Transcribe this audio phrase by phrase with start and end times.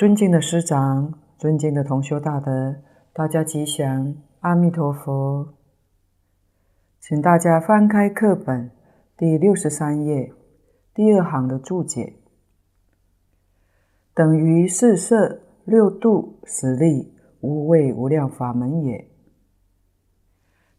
[0.00, 2.74] 尊敬的师长、尊敬的同修大德，
[3.12, 5.52] 大家吉祥，阿弥陀佛。
[6.98, 8.70] 请大家翻开课本
[9.14, 10.32] 第六十三页
[10.94, 12.14] 第二行的注解，
[14.14, 19.06] 等于四摄六度十力无畏无量法门也。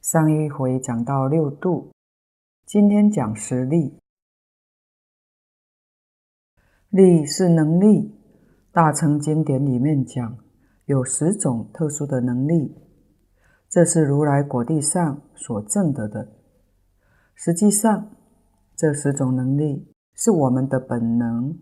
[0.01, 1.91] 上一回讲到六度，
[2.65, 3.99] 今天讲十力。
[6.89, 8.19] 力是能力。
[8.73, 10.37] 大乘经典里面讲，
[10.85, 12.73] 有十种特殊的能力，
[13.67, 16.31] 这是如来果地上所证得的。
[17.35, 18.15] 实际上，
[18.73, 21.59] 这十种能力是我们的本能。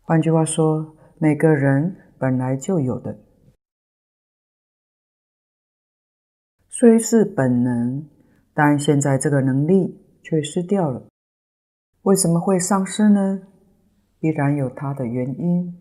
[0.00, 3.16] 换句话说，每个人本来就有的。
[6.68, 8.04] 虽是本能，
[8.52, 11.06] 但现在这个能力却失掉了。
[12.02, 13.42] 为什么会丧失呢？
[14.18, 15.79] 必然有它的原因。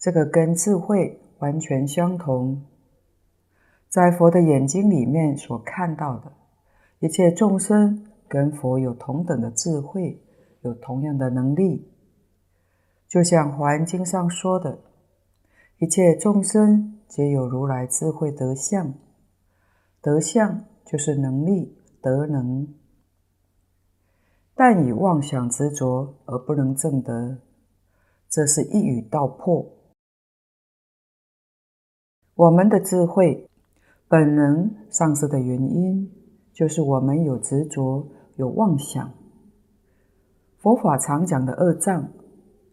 [0.00, 2.64] 这个跟智慧完全相同，
[3.90, 6.32] 在佛的眼睛里面所看到的
[7.00, 10.18] 一切众生，跟佛有同等的智慧，
[10.62, 11.86] 有同样的能力。
[13.06, 14.78] 就像《华严经》上说的，
[15.76, 18.94] 一切众生皆有如来智慧德相，
[20.00, 22.66] 德相就是能力、德能，
[24.54, 27.36] 但以妄想执着而不能证得，
[28.30, 29.66] 这是一语道破。
[32.40, 33.50] 我们的智慧
[34.08, 36.10] 本能丧失的原因，
[36.54, 39.12] 就是我们有执着、有妄想。
[40.56, 42.08] 佛法常讲的二障，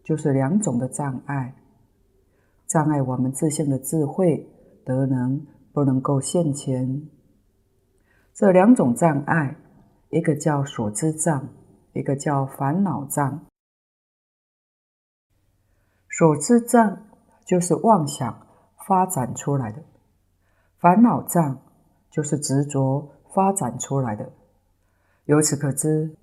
[0.02, 1.54] 就是两种的障碍，
[2.66, 4.48] 障碍我们自性的智慧
[4.86, 7.06] 德能不能够现前。
[8.32, 9.54] 这两种障碍，
[10.08, 11.46] 一个叫所知障，
[11.92, 13.44] 一个叫烦恼障。
[16.08, 17.04] 所知障
[17.44, 18.47] 就是妄想。
[18.88, 19.82] 发展出来的
[20.78, 21.60] 烦恼障，
[22.10, 24.32] 就是执着发展出来的。
[25.26, 26.16] 由此可知，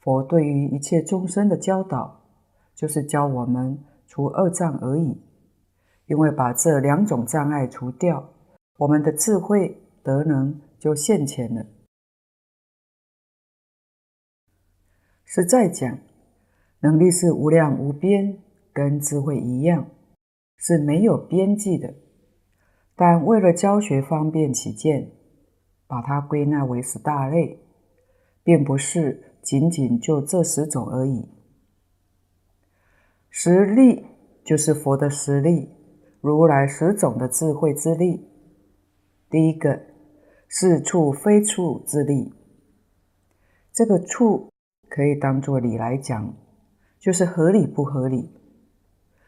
[0.00, 2.22] 佛对于一切众生的教导，
[2.74, 5.20] 就是教我们除二障而已。
[6.06, 8.30] 因为把这两种障碍除掉，
[8.78, 11.66] 我们的智慧德能就现前了。
[15.24, 15.98] 实在讲，
[16.80, 18.38] 能力是无量无边，
[18.72, 19.86] 跟智慧一样，
[20.56, 21.92] 是没有边际的。
[22.96, 25.12] 但为了教学方便起见，
[25.86, 27.60] 把它归纳为十大类，
[28.42, 31.28] 并不是仅仅就这十种而已。
[33.28, 34.06] 十力
[34.42, 35.68] 就是佛的十力，
[36.22, 38.26] 如来十种的智慧之力。
[39.28, 39.78] 第一个
[40.48, 42.32] 是处非处之力，
[43.72, 44.48] 这个处
[44.88, 46.34] 可以当作理来讲，
[46.98, 48.30] 就是合理不合理。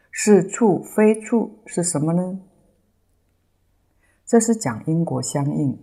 [0.09, 2.41] 是处非处是什么呢？
[4.29, 5.75] 这是讲因果相应，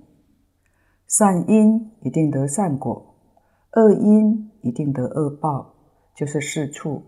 [1.08, 3.16] 善因一定得善果，
[3.72, 5.74] 恶因一定得恶报，
[6.14, 7.02] 就是是处，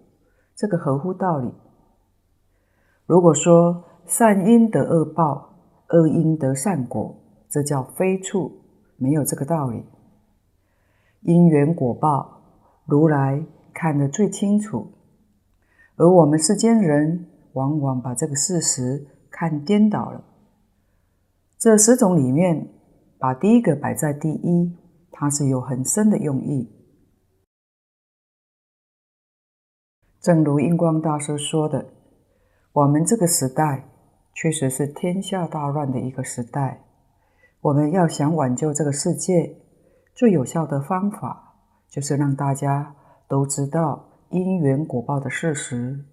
[0.57, 1.55] 这个合乎道理。
[3.07, 5.55] 如果说善因得恶报，
[5.91, 7.15] 恶因得善果，
[7.49, 8.51] 这叫非处，
[8.97, 9.85] 没有这个道理。
[11.21, 12.41] 因缘果报，
[12.85, 14.89] 如来看得最清楚，
[15.95, 20.25] 而我们世间人往往把这个事实看颠倒了。
[21.59, 22.69] 这十种里面，
[23.19, 24.79] 把第一个摆在第一，
[25.11, 26.73] 它是有很深的用意。
[30.21, 31.85] 正如印光大师说的，
[32.73, 33.89] 我们这个时代
[34.33, 36.85] 确实是天下大乱的一个时代。
[37.61, 39.57] 我们要想挽救这个世界，
[40.15, 41.57] 最有效的方法
[41.89, 42.95] 就是让大家
[43.27, 46.05] 都知道因缘果报的事实，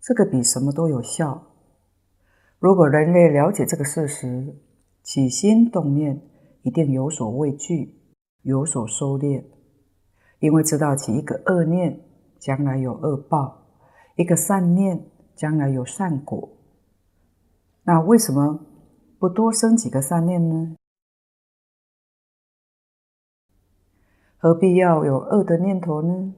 [0.00, 1.42] 这个比什么都有效。
[2.58, 4.56] 如果人类了解这个事实，
[5.04, 6.18] 起心动念
[6.62, 7.94] 一定有所畏惧，
[8.40, 9.44] 有所收敛，
[10.40, 12.00] 因为知道起一个恶念，
[12.38, 13.66] 将来有恶报；
[14.16, 15.06] 一个善念，
[15.36, 16.48] 将来有善果。
[17.82, 18.64] 那为什么
[19.18, 20.74] 不多生几个善念呢？
[24.38, 26.34] 何必要有恶的念头呢？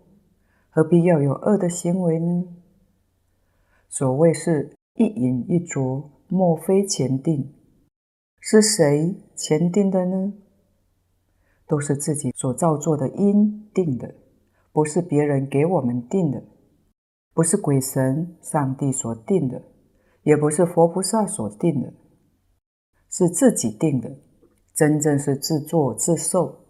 [0.70, 2.44] 何必要有恶的行为呢？
[3.88, 7.52] 所谓是一饮一啄，莫非前定。
[8.48, 10.32] 是谁前定的呢？
[11.66, 14.14] 都是自己所造作的因定的，
[14.70, 16.44] 不是别人给我们定的，
[17.34, 19.60] 不是鬼神、上帝所定的，
[20.22, 21.92] 也不是佛菩萨所定的，
[23.10, 24.16] 是自己定的，
[24.72, 26.66] 真正是自作自受。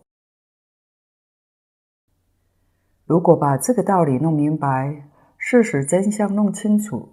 [3.04, 7.10] 如果把这个道理弄明白，事实真相弄清楚，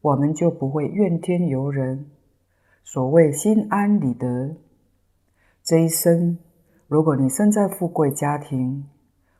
[0.00, 2.12] 我们就不会怨天尤人。
[2.82, 4.56] 所谓心安理得。
[5.62, 6.38] 这一生，
[6.88, 8.88] 如果你生在富贵家庭，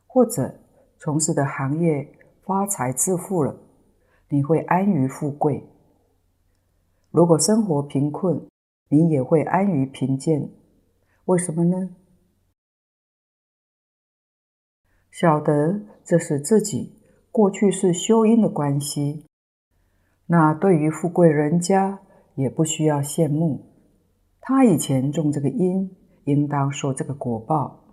[0.07, 0.61] 或者
[0.99, 2.13] 从事的行业
[2.45, 3.57] 发财致富了，
[4.29, 5.65] 你会安于富贵；
[7.11, 8.47] 如果生活贫困，
[8.89, 10.51] 你也会安于贫贱。
[11.25, 11.97] 为什么呢？
[15.11, 16.95] 晓得这是自己
[17.33, 19.27] 过去是修因的关系。
[20.27, 22.01] 那对于富贵人家，
[22.41, 23.67] 也不需要羡慕。
[24.41, 25.95] 他以前种这个因，
[26.25, 27.85] 应当受这个果报。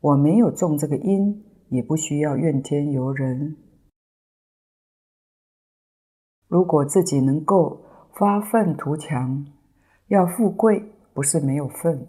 [0.00, 3.56] 我没有种这个因，也不需要怨天尤人。
[6.46, 7.82] 如果自己能够
[8.14, 9.44] 发愤图强，
[10.06, 12.06] 要富贵不是没有份。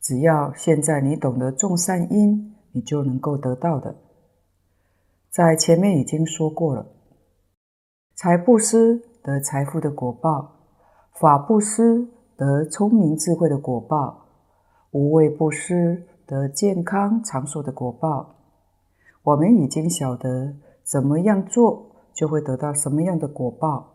[0.00, 3.96] 只要现在你懂得种善因，你就能够得到的。
[5.30, 6.86] 在前面已经说过了，
[8.16, 10.55] 财布施得财富的果报，
[11.18, 14.26] 法布施得聪明智慧的果报，
[14.90, 18.34] 无畏布施得健康长寿的果报。
[19.22, 20.54] 我们已经晓得
[20.84, 23.94] 怎么样做，就会得到什么样的果报。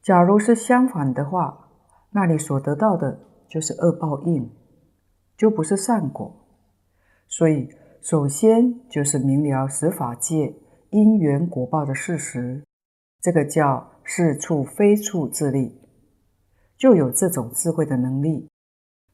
[0.00, 1.68] 假如是相反的话，
[2.12, 4.48] 那你所得到的就是恶报应，
[5.36, 6.32] 就不是善果。
[7.26, 7.68] 所以，
[8.00, 10.54] 首先就是明了十法界
[10.90, 12.62] 因缘果报的事实，
[13.20, 15.76] 这个叫是处非处自利，
[16.76, 18.48] 就有这种智慧的能力，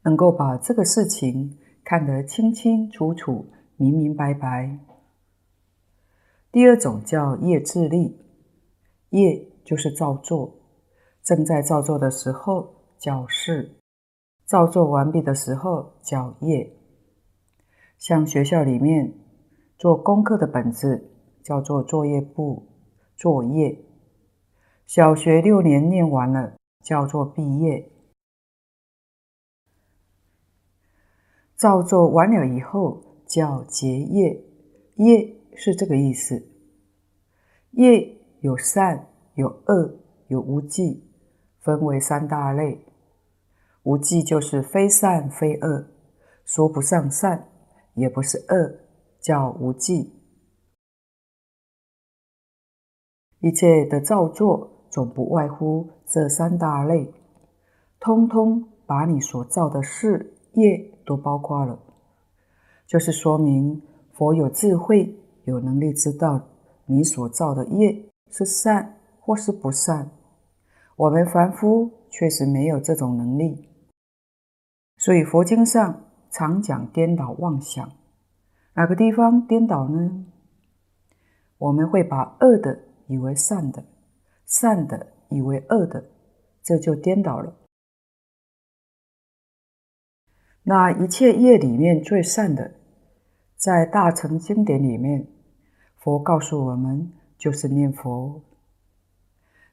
[0.03, 3.47] 能够把这个事情看得清清楚楚、
[3.79, 4.79] 明明白白。
[6.53, 8.21] 第二种叫业自利，
[9.09, 10.55] 业就是造作，
[11.23, 13.75] 正在造作的时候叫事，
[14.45, 16.77] 造作完毕的时候叫业。
[17.97, 19.15] 像学校里面
[19.79, 21.11] 做功课的本子
[21.43, 22.69] 叫做作业簿、
[23.17, 23.83] 作业。
[24.87, 27.91] 小学六年念完了叫做毕业。
[31.57, 34.45] 造作完了以后叫结业，
[34.97, 36.47] 业是这个意思。
[37.71, 39.99] 业有善、有恶、
[40.29, 41.11] 有无记，
[41.61, 42.85] 分为三大类。
[43.85, 45.89] 无记就是非善非恶，
[46.45, 47.49] 说不上善。
[47.95, 48.81] 也不是恶，
[49.21, 50.13] 叫无记。
[53.39, 57.13] 一切的造作总不外乎这三大类，
[57.99, 61.77] 通通把你所造的事业都包括了，
[62.87, 63.83] 就是说明
[64.13, 66.41] 佛有智慧，有能力知道
[66.87, 70.09] 你所造的业是善或是不善。
[70.95, 73.69] 我们凡夫确实没有这种能力，
[74.97, 76.01] 所以佛经上。
[76.37, 77.89] 常讲颠倒妄想，
[78.75, 80.27] 哪个地方颠倒呢？
[81.59, 83.85] 我们会把恶的以为善的，
[84.47, 86.05] 善的以为恶的，
[86.63, 87.57] 这就颠倒了。
[90.63, 92.75] 那一切业里面最善的，
[93.57, 95.27] 在大乘经典里面，
[95.97, 98.43] 佛告诉我们，就是念佛。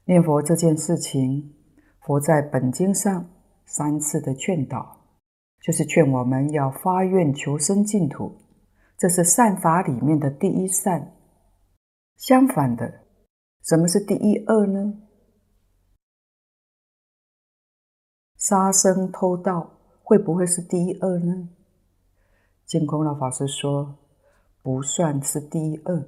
[0.04, 1.54] 念佛这件事情，
[2.00, 3.30] 佛在本经上
[3.64, 4.98] 三次的劝导。
[5.62, 8.36] 就是劝我们要发愿求生净土，
[8.98, 11.12] 这是善法里面的第一善。
[12.16, 13.01] 相反的，
[13.62, 14.94] 什么是第一恶呢？
[18.36, 21.48] 杀生偷盗会不会是第一恶呢？
[22.66, 23.98] 净空老法师说，
[24.62, 26.04] 不算是第一恶。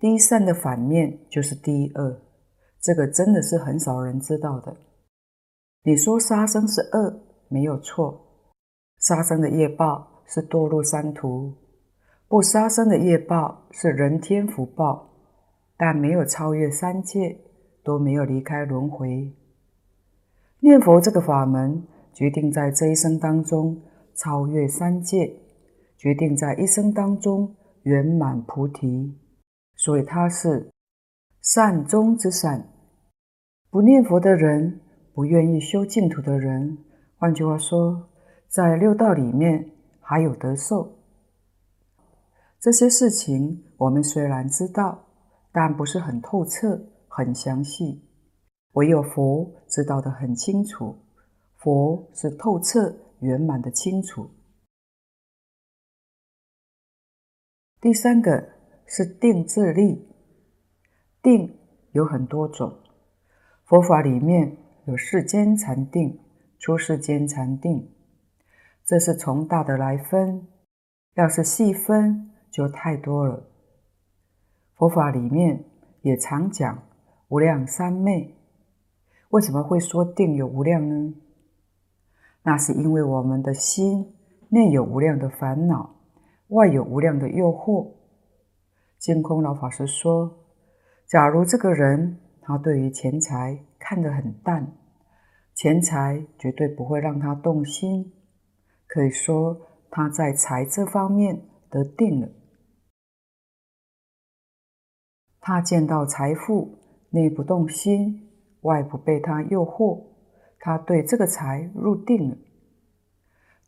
[0.00, 2.20] 第一善的反面就是第一恶，
[2.80, 4.76] 这个真的是很少人知道的。
[5.82, 8.20] 你说杀生是恶，没有错。
[8.98, 11.54] 杀生的业报是堕入三途，
[12.26, 15.17] 不杀生的业报是人天福报，
[15.78, 17.38] 但没有超越三界，
[17.82, 19.32] 都没有离开轮回。
[20.60, 21.82] 念佛这个法门，
[22.12, 23.80] 决定在这一生当中
[24.14, 25.32] 超越三界，
[25.96, 27.54] 决定在一生当中
[27.84, 29.16] 圆满菩提，
[29.76, 30.70] 所以它是
[31.40, 32.68] 善中之善。
[33.70, 34.80] 不念佛的人，
[35.14, 36.76] 不愿意修净土的人，
[37.16, 38.04] 换句话说。
[38.50, 41.00] 在六道里面还有得受，
[42.58, 45.07] 这些事情我们虽然知道，
[45.52, 48.04] 但不是很透彻、很详细。
[48.72, 50.98] 唯有佛知道的很清楚，
[51.56, 54.30] 佛是透彻圆满的清楚。
[57.80, 58.50] 第三个
[58.86, 60.08] 是定自力，
[61.22, 61.58] 定
[61.92, 62.78] 有很多种，
[63.64, 66.20] 佛法里面有世间禅定、
[66.58, 67.90] 出世间禅定。
[68.84, 70.46] 这是从大的来分，
[71.14, 73.47] 要是细分就太多了。
[74.78, 75.64] 佛法里面
[76.02, 76.84] 也常讲
[77.26, 78.36] 无量三昧。
[79.30, 81.14] 为什么会说定有无量呢？
[82.44, 84.14] 那是因为我们的心
[84.50, 85.96] 内有无量的烦恼，
[86.50, 87.90] 外有无量的诱惑。
[88.98, 90.44] 净空老法师说，
[91.06, 94.74] 假如这个人他对于钱财看得很淡，
[95.56, 98.12] 钱财绝对不会让他动心，
[98.86, 102.28] 可以说他在财这方面得定了。
[105.40, 106.78] 他见到财富，
[107.10, 108.24] 内不动心。
[108.62, 110.02] 外不被他诱惑，
[110.58, 112.36] 他对这个财入定了。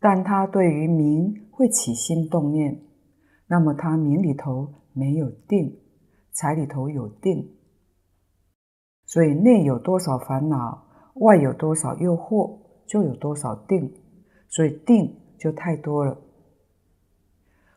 [0.01, 2.77] 但他对于名会起心动念，
[3.47, 5.79] 那么他名里头没有定，
[6.33, 7.49] 财里头有定。
[9.07, 10.85] 所以内有多少烦恼，
[11.15, 13.95] 外有多少诱惑，就有多少定。
[14.49, 16.21] 所以定就太多了。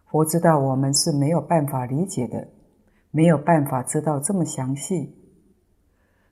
[0.10, 2.48] 佛知道我们是没有办法理解的，
[3.14, 5.16] 没有办法知道这么详细。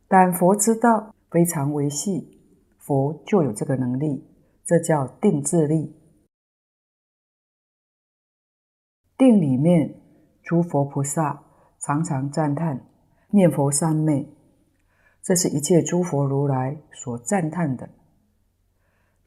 [0.07, 2.39] 但佛知道非常微细，
[2.79, 4.25] 佛就有这个能力，
[4.65, 5.95] 这叫定智力。
[9.15, 9.93] 定里面，
[10.41, 11.43] 诸佛菩萨
[11.79, 12.88] 常常赞叹
[13.29, 14.27] 念佛三昧，
[15.21, 17.88] 这是一切诸佛如来所赞叹的。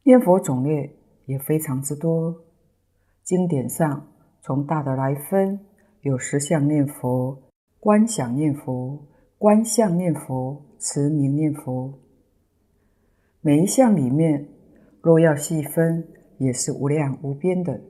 [0.02, 2.34] 念佛种类也非常之多，
[3.22, 4.08] 经典上
[4.42, 5.64] 从大的来分，
[6.04, 7.42] 有十相念佛、
[7.80, 9.06] 观想念佛、
[9.36, 10.62] 观相念佛。
[10.86, 11.94] 持名念佛，
[13.40, 14.46] 每一项里面，
[15.00, 16.06] 若要细分，
[16.36, 17.80] 也是无量无边的。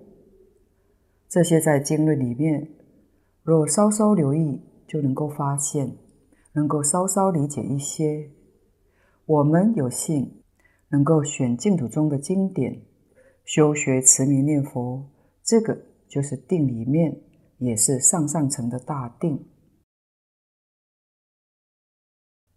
[1.29, 2.69] 这些在经论里面，
[3.43, 5.97] 若稍稍留意，就能够发现，
[6.53, 8.31] 能够稍稍理解一些。
[9.27, 10.41] 我们有幸
[10.91, 12.81] 能够选净土中的经典，
[13.45, 15.05] 修学持名念佛，
[15.43, 17.21] 这个就是定里面，
[17.65, 19.47] 也是上上层的大定。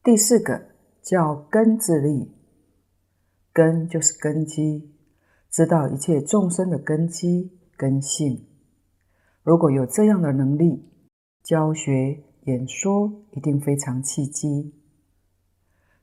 [0.03, 0.69] 第四个
[1.01, 2.31] 叫根自力，
[3.51, 4.93] 根就是根基，
[5.49, 8.45] 知道一切众生的根基根性。
[9.43, 10.85] 如果有这样的能力，
[11.43, 14.73] 教学演说一定非常契机。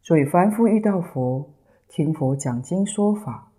[0.02, 1.54] 所以凡夫遇到佛，
[1.88, 3.52] 听佛讲经说法，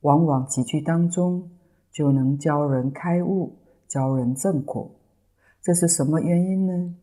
[0.00, 1.50] 往往几句当中
[1.92, 3.56] 就能教人开悟，
[3.88, 4.90] 教人正果。
[5.62, 6.94] 这是什么原因呢？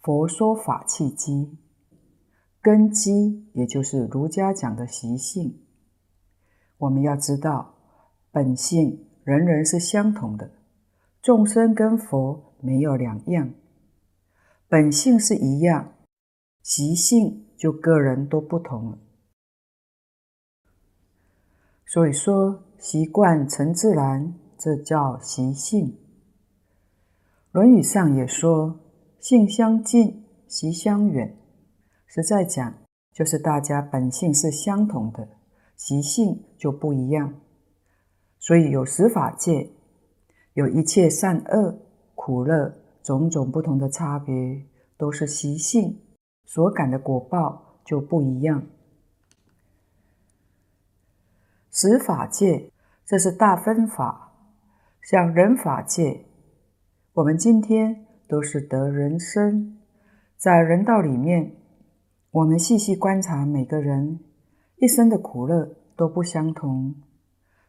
[0.00, 1.56] 佛说法契机，
[2.60, 5.60] 根基也就是儒家讲的习性。
[6.78, 7.74] 我们要知道，
[8.30, 10.50] 本性人人是相同的，
[11.22, 13.54] 众生跟佛没有两样，
[14.68, 15.92] 本性是一样，
[16.62, 18.98] 习性就个人都不同了。
[21.86, 25.88] 所以说，习惯成自然，这叫习性。
[27.50, 28.78] 《论语》上也说。
[29.18, 31.36] 性相近，习相远。
[32.06, 32.72] 实在讲，
[33.12, 35.28] 就是大家本性是相同的，
[35.76, 37.34] 习性就不一样。
[38.38, 39.68] 所以有十法界，
[40.54, 41.76] 有一切善恶、
[42.14, 44.64] 苦乐种种不同的差别，
[44.96, 46.00] 都是习性
[46.44, 48.64] 所感的果报就不一样。
[51.72, 52.72] 十法界，
[53.04, 54.31] 这是大分法，
[55.02, 56.24] 像人法界，
[57.12, 58.06] 我们今天。
[58.28, 59.78] 都是得人生，
[60.38, 61.54] 在人道里面，
[62.30, 64.20] 我们细细观察每个人
[64.76, 66.94] 一生的苦乐都不相同，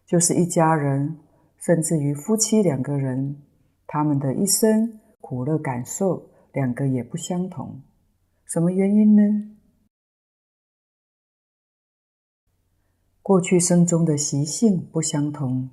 [0.05, 1.19] 就是一家人，
[1.57, 3.43] 甚至于夫妻两个人，
[3.85, 7.81] 他们的一生苦乐感受两个也不相同，
[8.45, 9.57] 什么原因呢？
[13.21, 15.69] 过去生中的习性不相同，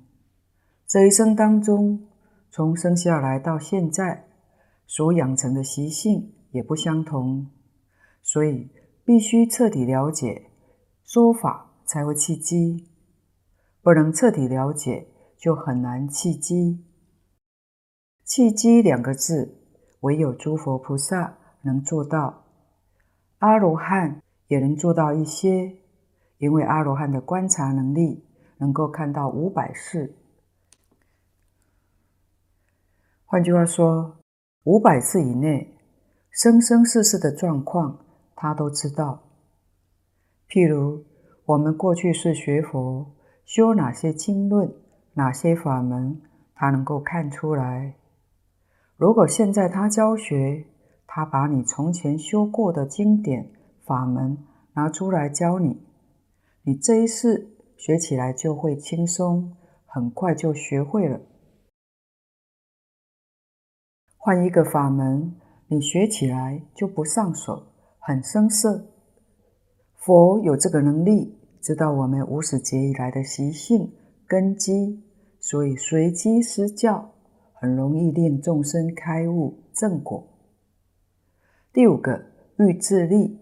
[0.91, 2.05] 这一生当中，
[2.49, 4.25] 从生下来到现在。
[4.85, 7.49] 所养成的习性也不相同，
[8.21, 8.69] 所以
[9.05, 10.51] 必须彻底了解，
[11.05, 12.89] 说法才会契机。
[13.81, 15.07] 不能彻底了解，
[15.37, 16.83] 就很难契机。
[18.25, 19.61] 契机两个字，
[20.01, 22.43] 唯有诸佛菩萨能做到，
[23.37, 25.73] 阿罗汉也能做到一些，
[26.39, 28.25] 因为阿罗汉的观察能力
[28.57, 30.17] 能够看到五百世。
[33.31, 34.17] 换句话说。
[34.65, 35.77] 五百世以内，
[36.29, 37.97] 生生世世的状况，
[38.35, 39.23] 他都知道。
[40.49, 41.05] 譬如
[41.45, 44.69] 我们过去是学佛，修哪些经论，
[45.13, 46.21] 哪些法门，
[46.53, 47.95] 他能够看出来。
[48.97, 50.65] 如果现在他教学，
[51.07, 53.49] 他把你从前修过的经典
[53.85, 54.37] 法门
[54.73, 55.81] 拿出来教你，
[56.63, 61.21] 你这一世学起来就会轻松，很快就学会了。
[64.23, 65.33] 换一个法门，
[65.65, 67.63] 你学起来就不上手，
[67.97, 68.85] 很生涩。
[69.95, 73.91] 佛有这个能力，知道我们无始劫以来的习性
[74.27, 75.01] 根基，
[75.39, 77.09] 所以随机施教，
[77.53, 80.23] 很容易令众生开悟正果。
[81.73, 82.23] 第五个
[82.59, 83.39] 欲自利，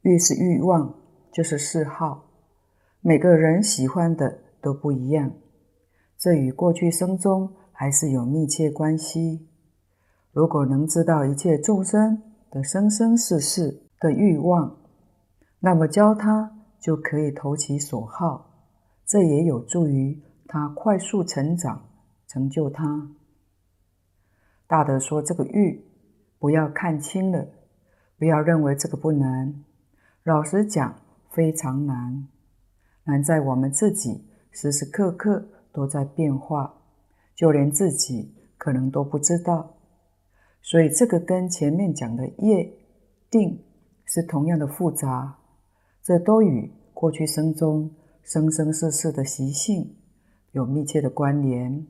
[0.00, 0.94] 欲是欲望，
[1.30, 2.24] 就是嗜好。
[3.02, 5.30] 每个人喜欢的都不一样，
[6.16, 9.46] 这与过去生中还是有密切关系。
[10.34, 12.20] 如果能知道一切众生
[12.50, 14.76] 的生生世世的欲望，
[15.60, 18.50] 那么教他就可以投其所好，
[19.06, 21.88] 这也有助于他快速成长，
[22.26, 23.08] 成就他。
[24.66, 25.84] 大德说：“这个欲，
[26.40, 27.46] 不要看轻了，
[28.18, 29.62] 不要认为这个不难。
[30.24, 30.96] 老实讲，
[31.30, 32.26] 非常难。”
[33.06, 36.74] 难在我们自己时时刻刻都在变化，
[37.36, 39.73] 就连自己可能都不知道。
[40.64, 42.72] 所以这个跟前面讲的业
[43.30, 43.62] 定
[44.06, 45.38] 是同样的复杂，
[46.02, 47.90] 这都与过去生中
[48.22, 49.94] 生生世世的习性
[50.52, 51.86] 有密切的关联。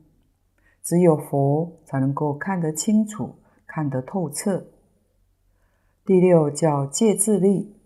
[0.83, 3.35] 只有佛才能够看得清楚、
[3.65, 4.65] 看得透彻。
[6.05, 7.77] 第六叫戒自利。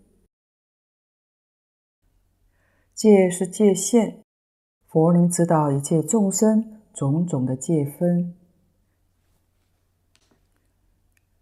[2.94, 4.24] 戒是界限，
[4.88, 8.34] 佛能知道一切众生种种的界分。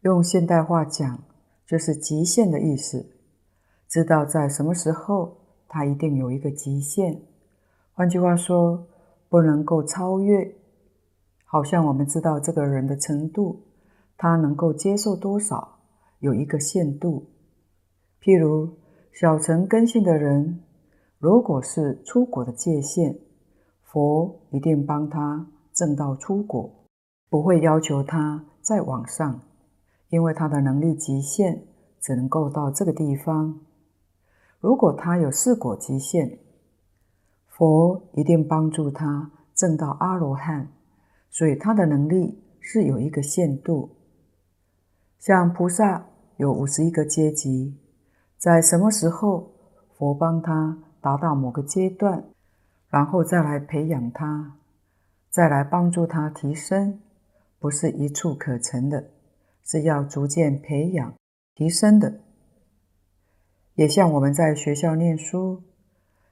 [0.02, 1.22] 用现代话讲，
[1.66, 3.06] 就是极限的意思。
[3.88, 7.22] 知道在什么时候，它一定有一个极限。
[7.92, 8.87] 换句话说，
[9.28, 10.54] 不能够超越。
[11.44, 13.62] 好像我们知道这个人的程度，
[14.16, 15.78] 他能够接受多少，
[16.20, 17.26] 有一个限度。
[18.22, 18.70] 譬如
[19.12, 20.61] 小乘根性的人。
[21.20, 23.18] 如果是出果的界限，
[23.82, 26.70] 佛一定帮他证到出果，
[27.28, 29.40] 不会要求他再往上，
[30.09, 31.64] 因为他的能力极限
[32.01, 33.61] 只能够到这个地方。
[34.61, 36.38] 如果他有四果极限，
[37.47, 40.68] 佛一定帮助他证到阿罗汉，
[41.31, 43.90] 所以他的能力是有一个限度。
[45.18, 47.77] 像菩萨有五十一个阶级，
[48.37, 49.53] 在什么时候
[49.97, 52.25] 佛帮他达到某个阶段，
[52.88, 54.57] 然后再来培养他，
[55.29, 57.01] 再来帮助他提升，
[57.59, 59.11] 不是一蹴可成的，
[59.68, 61.14] 是要逐渐培养、
[61.54, 62.20] 提升的。
[63.74, 65.62] 也像我们在学校念书，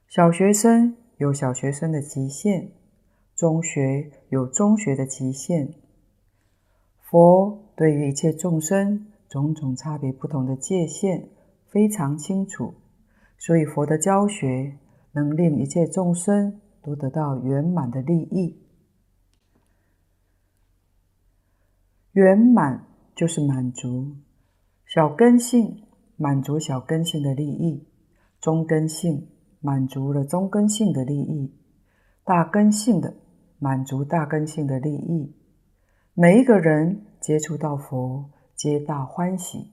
[0.07, 2.71] 小学生有小学生的极限，
[3.35, 5.75] 中学有中学的极限。
[6.99, 11.29] 佛对于一切众生种种差别不同的界限
[11.67, 12.73] 非常清楚。
[13.37, 14.79] 所以佛的教学
[15.11, 18.59] 能令一切众生都得到圆满的利益。
[22.13, 22.86] 圆满
[23.17, 24.15] 就是满足，
[24.85, 25.83] 小根性
[26.15, 27.83] 满足小根性的利益，
[28.39, 29.27] 中根性
[29.59, 31.51] 满足了中根性的利益，
[32.23, 33.13] 大根性的
[33.59, 35.33] 满足大根性的利益。
[36.13, 39.71] 每一个人接触到佛，皆大欢喜，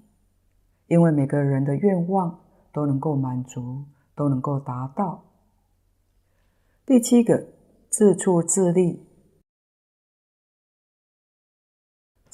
[0.89, 2.41] 因为每个人的愿望。
[2.75, 3.85] 都能够满足，
[4.17, 5.23] 都能够达到。
[6.85, 7.47] 第七个，
[7.89, 8.99] 自处自利。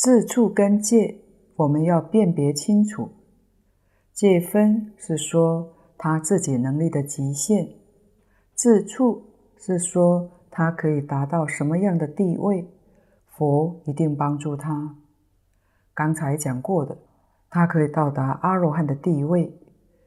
[0.00, 1.20] 自处跟戒，
[1.56, 3.10] 我们要辨别清楚。
[4.14, 7.74] 戒分是说他自己能力的极限，
[8.54, 9.24] 自处
[9.58, 12.66] 是说他可以达到什么样的地位，
[13.26, 14.96] 佛一定帮助他。
[15.92, 16.96] 刚才讲过的，
[17.50, 19.54] 他可以到达阿罗汉的地位。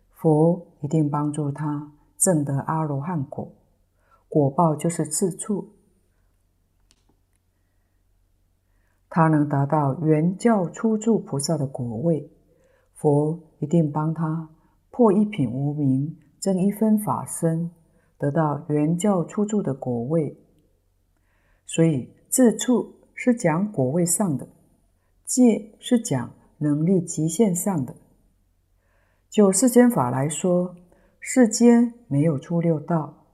[0.10, 3.48] 佛一定帮助他证得阿罗汉果，
[4.28, 5.68] 果报就是自处。
[9.16, 12.32] 他能达到原教初住菩萨的果位，
[12.96, 14.50] 佛一定帮他
[14.90, 17.70] 破一品无明，增一分法身，
[18.18, 20.36] 得到原教初住的果位。
[21.68, 24.48] 所以自处是讲果位上的，
[25.26, 27.94] 戒是讲能力极限上的。
[29.30, 30.76] 就世间法来说，
[31.20, 33.28] 世间没有出六道，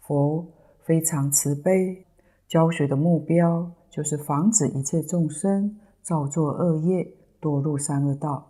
[0.00, 0.44] 佛
[0.80, 2.04] 非常慈悲，
[2.48, 8.46] 教学的目标就是防止一切众生造作恶业，堕入三恶道。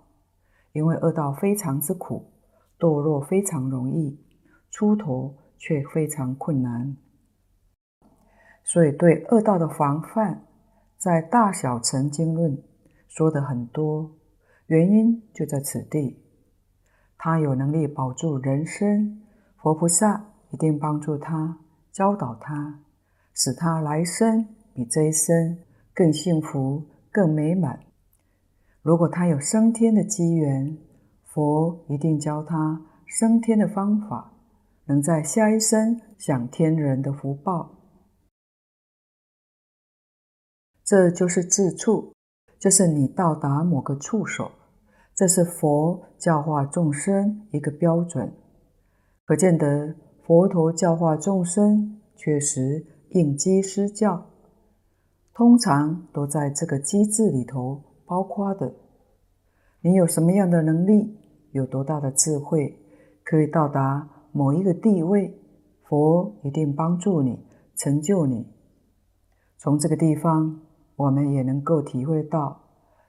[0.73, 2.31] 因为恶道非常之苦，
[2.79, 4.25] 堕落非常容易，
[4.71, 6.97] 出头却非常困难。
[8.63, 10.45] 所以对恶道的防范，
[10.97, 12.63] 在大小乘经论
[13.09, 14.13] 说得很多，
[14.67, 16.23] 原因就在此地。
[17.19, 19.21] 他有能力保住人身，
[19.57, 21.59] 佛菩萨一定帮助他，
[21.91, 22.79] 教导他，
[23.35, 25.59] 使他来生比这一生
[25.95, 27.81] 更幸福、更美满。
[28.83, 30.79] 如果他有升天的机缘，
[31.25, 34.33] 佛一定教他升天的方法，
[34.87, 37.77] 能在下一生享天人的福报。
[40.85, 42.15] 这就是自处，
[42.59, 44.51] 就是你到达某个处所，
[45.15, 48.33] 这是佛教化众生一个标准。
[49.25, 54.30] 可见得佛陀教化众生，确实应机施教，
[55.41, 58.75] 通常都在这个机制里头包括的。
[59.81, 61.17] 你有什么样的能力，
[61.53, 62.77] 有多大的智慧，
[63.25, 65.35] 可以到达某一个地位，
[65.85, 67.43] 佛一定帮助你，
[67.75, 68.47] 成就你。
[69.57, 70.61] 从这个地方，
[70.97, 72.61] 我们也能够体会到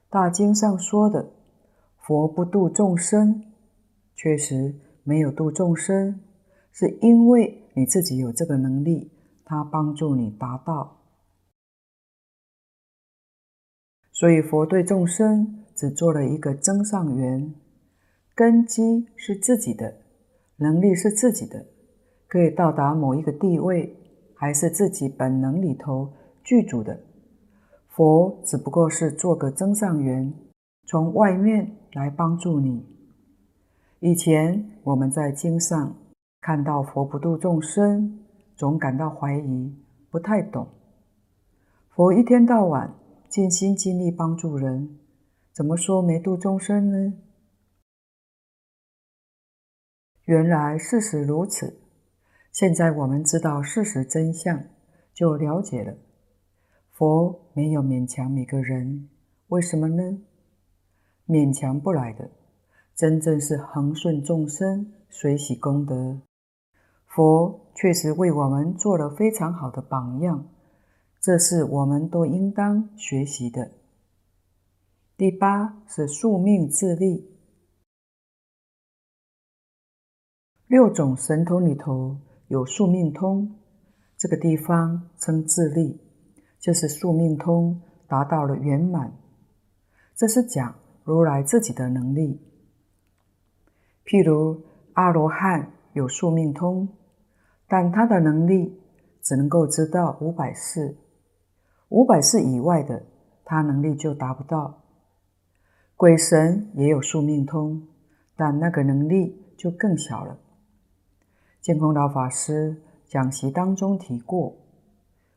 [0.10, 1.34] 大经上说的
[2.00, 3.44] “佛不度众生”，
[4.16, 4.74] 确实。
[5.04, 6.22] 没有度众生，
[6.72, 9.12] 是因为你自己有这个能力，
[9.44, 11.01] 他帮助你达到。
[14.22, 17.52] 所以佛对众生只做了一个增上缘，
[18.36, 19.96] 根基是自己的，
[20.58, 21.66] 能力是自己的，
[22.28, 23.92] 可以到达某一个地位，
[24.36, 26.08] 还是自己本能里头
[26.44, 27.00] 具足的。
[27.88, 30.32] 佛只不过是做个增上缘，
[30.86, 32.86] 从外面来帮助你。
[34.02, 35.96] 以前我们在经上
[36.42, 38.20] 看到佛不度众生，
[38.56, 39.74] 总感到怀疑，
[40.12, 40.68] 不太懂。
[41.90, 42.94] 佛一天到晚
[43.32, 45.00] 尽心尽力帮助人，
[45.54, 47.14] 怎么说没度众生呢？
[50.26, 51.80] 原来事实如此。
[52.52, 54.62] 现在我们知道事实真相，
[55.14, 55.96] 就了解了。
[56.90, 59.08] 佛没有勉强每个人，
[59.48, 60.20] 为什么呢？
[61.26, 62.30] 勉强不来的。
[62.94, 66.20] 真正是恒顺众生，随喜功德。
[67.06, 70.50] 佛确实为我们做了非常好的榜样，
[71.22, 73.70] 这是我们都应当学习的。
[75.16, 77.30] 第八是宿命自立。
[80.66, 83.56] 六种神通里头有宿命通，
[84.18, 86.00] 这个地方称自立，
[86.60, 89.14] 就是宿命通达到了圆满。
[90.16, 92.42] 这是讲如来自己的能力。
[94.06, 94.60] 譬如
[94.94, 96.90] 阿罗汉有宿命通，
[97.68, 98.82] 但他的能力
[99.22, 100.98] 只能够知道五百世，
[101.92, 103.04] 五百世以外的
[103.44, 104.82] 他能力就达不到。
[105.98, 107.86] 鬼神也有宿命通，
[108.38, 110.40] 但那个能力就更小了。
[111.60, 114.56] 净空老法师讲习当中提过，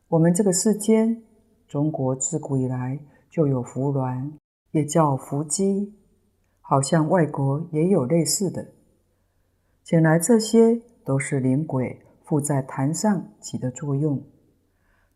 [0.07, 1.21] 我们这个世间，
[1.67, 4.31] 中国自古以来就有伏鸾，
[4.71, 5.93] 也叫伏鸡。
[6.61, 8.65] 好像外国也有类似的，
[9.83, 14.23] 请来这些都是灵鬼附在坛上起的作用，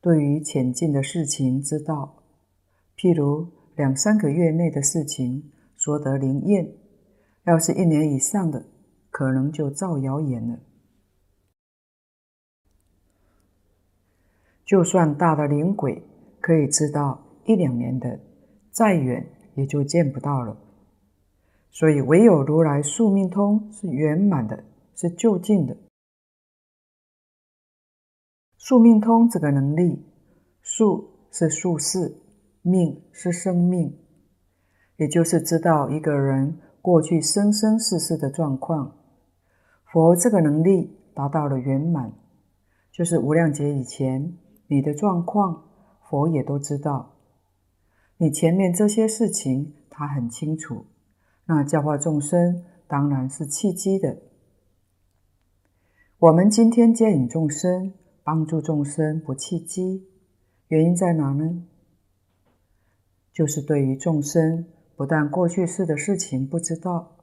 [0.01, 2.23] 对于浅近的事情知道，
[2.95, 6.71] 譬如两三个月内的事情说得灵验，
[7.45, 8.65] 要是一年以上的，
[9.09, 10.59] 可能就造谣言了。
[14.65, 16.01] 就算大的灵鬼
[16.39, 18.19] 可以知道一两年的，
[18.71, 20.55] 再远也就见不到了。
[21.71, 24.63] 所以，唯有如来宿命通是圆满的，
[24.95, 25.75] 是就近的。
[28.61, 30.05] 宿命通这个能力，
[30.61, 32.21] 宿是宿世，
[32.61, 33.97] 命是生命，
[34.97, 38.97] 也就是知道一个人过去生生世世的状况。
[39.85, 42.13] 佛这个能力达到了圆满，
[42.91, 45.63] 就是无量劫以前你的状况，
[46.09, 47.15] 佛也都知道。
[48.17, 50.85] 你前面这些事情，他很清楚。
[51.45, 54.17] 那教化众生当然是契机的。
[56.19, 57.93] 我们今天接引众生、
[58.29, 60.07] 帮助众生不契机，
[60.67, 61.63] 原因在哪呢？
[63.33, 67.15] 就是对于众生，不但过去世的事情不知道，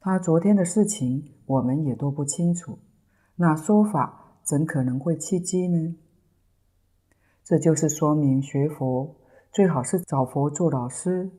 [0.00, 2.80] 他昨天的事情我们也都不清楚，
[3.36, 5.94] 那说法怎可能会契机呢？
[7.44, 9.14] 这就是说明学佛
[9.52, 11.30] 最好是找佛做老师，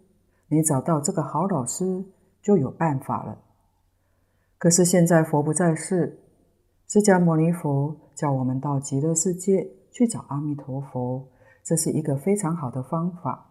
[0.48, 2.06] 你找到这个好老师，
[2.42, 3.38] 就有办法了。
[4.58, 6.22] 可是现在佛不在世，
[6.88, 11.30] 释迦牟尼佛叫我们到极乐世界去找阿弥陀佛，
[11.64, 13.46] 这是一个非常好的方法。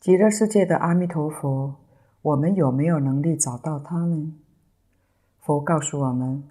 [0.00, 1.76] 极乐世界的阿弥陀佛，
[2.22, 4.32] 我们有没有能力找到他呢？
[5.40, 6.42] 佛告诉我们，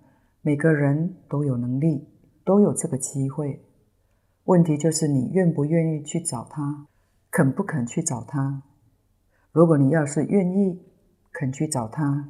[0.41, 2.07] 每个人都有能力，
[2.45, 3.65] 都有这个机会。
[4.43, 6.85] 问题就是你愿不愿意去找他，
[7.31, 8.61] 肯不肯去找他。
[9.51, 10.79] 如果你要是愿意
[11.31, 12.29] 肯去找他，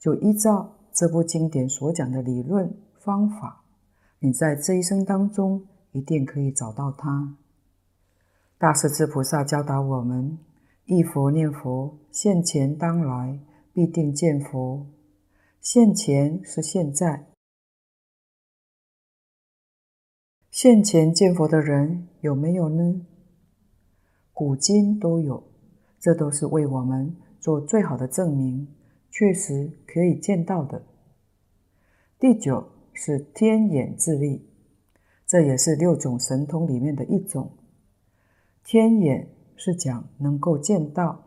[0.00, 3.64] 就依照这部经典所讲的理论方法，
[4.18, 7.38] 你在这一生当中一定可以找到它。
[8.58, 10.38] 大势至菩萨教导我们：
[10.84, 13.40] 一佛念佛，现前当来
[13.72, 14.86] 必定见佛。
[15.58, 17.28] 现前是现在，
[20.50, 23.06] 现前见佛的人有没有呢？
[24.34, 25.42] 古今都有，
[25.98, 28.68] 这都是为我们做最好的证明，
[29.10, 30.82] 确实可以见到的。
[32.18, 34.46] 第九是天眼智力，
[35.26, 37.50] 这也是六种神通里面的一种。
[38.64, 41.24] 天眼是讲能够见到，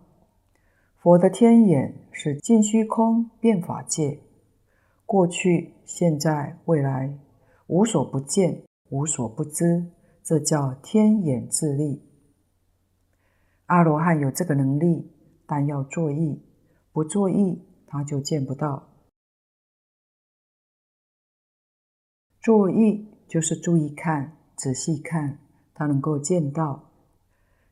[0.97, 4.19] 佛的天眼是尽虚空遍法界，
[5.05, 7.17] 过去、现在、未来，
[7.67, 9.85] 无所不见，无所不知，
[10.23, 12.01] 这叫天眼智力。
[13.65, 15.11] 阿罗汉有这个能力，
[15.45, 16.39] 但要作意，
[16.91, 17.61] 不作意
[17.93, 18.89] 他就见不到。
[22.41, 25.37] 作意就是注意看，仔细看，
[25.75, 26.89] 他能够见到。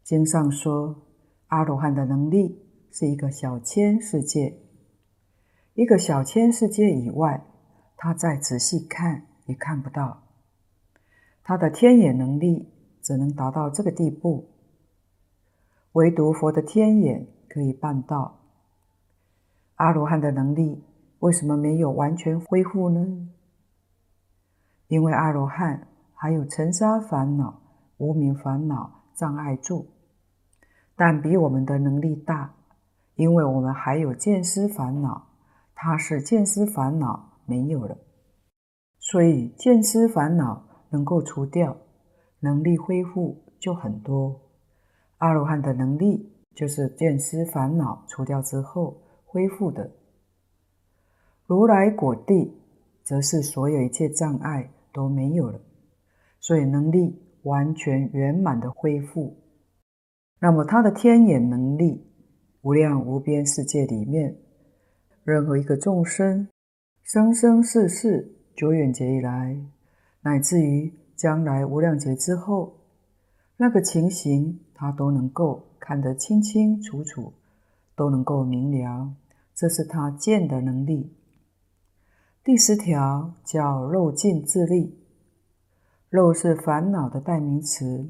[0.04, 1.08] 经上说，
[1.48, 4.60] 阿罗汉的能力是一个小千世界，
[5.74, 7.44] 一个小千世界以外，
[7.98, 10.22] 他再仔细看也看不到。
[11.42, 12.70] 他的天眼能力
[13.02, 14.52] 只能达到这个地步，
[15.94, 18.41] 唯独佛的天眼可以办到。
[19.82, 20.84] 阿罗汉的能力
[21.22, 23.04] 为什么没有完全恢复呢？
[24.88, 27.60] 因为阿罗汉还有尘沙烦恼、
[27.98, 29.88] 无明烦恼障碍住。
[30.96, 32.54] 但比我们的能力大，
[33.16, 35.30] 因为我们还有见思烦恼，
[35.74, 37.98] 他是见思烦恼没有了，
[39.00, 41.76] 所以见思烦恼能够除掉，
[42.42, 44.40] 能力恢复就很多。
[45.18, 49.90] 阿罗汉的能力就是见思烦恼除掉之后恢复的。
[51.46, 52.54] 如来果地，
[53.02, 55.62] 则是所有一切障碍都没有了，
[56.42, 59.38] 所以能力完全圆满的恢复。
[60.40, 62.06] 那么他的天眼能力，
[62.62, 64.36] 无量无边世界里面，
[65.24, 66.50] 任何一个众生，
[67.02, 69.58] 生生世世久远劫以来，
[70.24, 72.76] 乃至于将来无量劫之后，
[73.56, 77.32] 那个情形他都能够看得清清楚楚，
[77.96, 79.14] 都能够明了，
[79.62, 81.14] 这是他见的能力。
[82.44, 84.98] 第十条叫肉尽自利，
[86.10, 88.10] 肉是烦恼的代名词。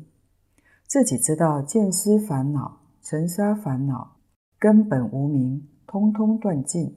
[0.87, 4.15] 自己知道见思烦恼、尘沙烦恼
[4.57, 6.95] 根本无明，通通断尽，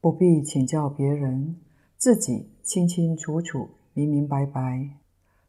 [0.00, 1.56] 不必请教别人，
[1.98, 4.88] 自己清清楚楚、明明白白，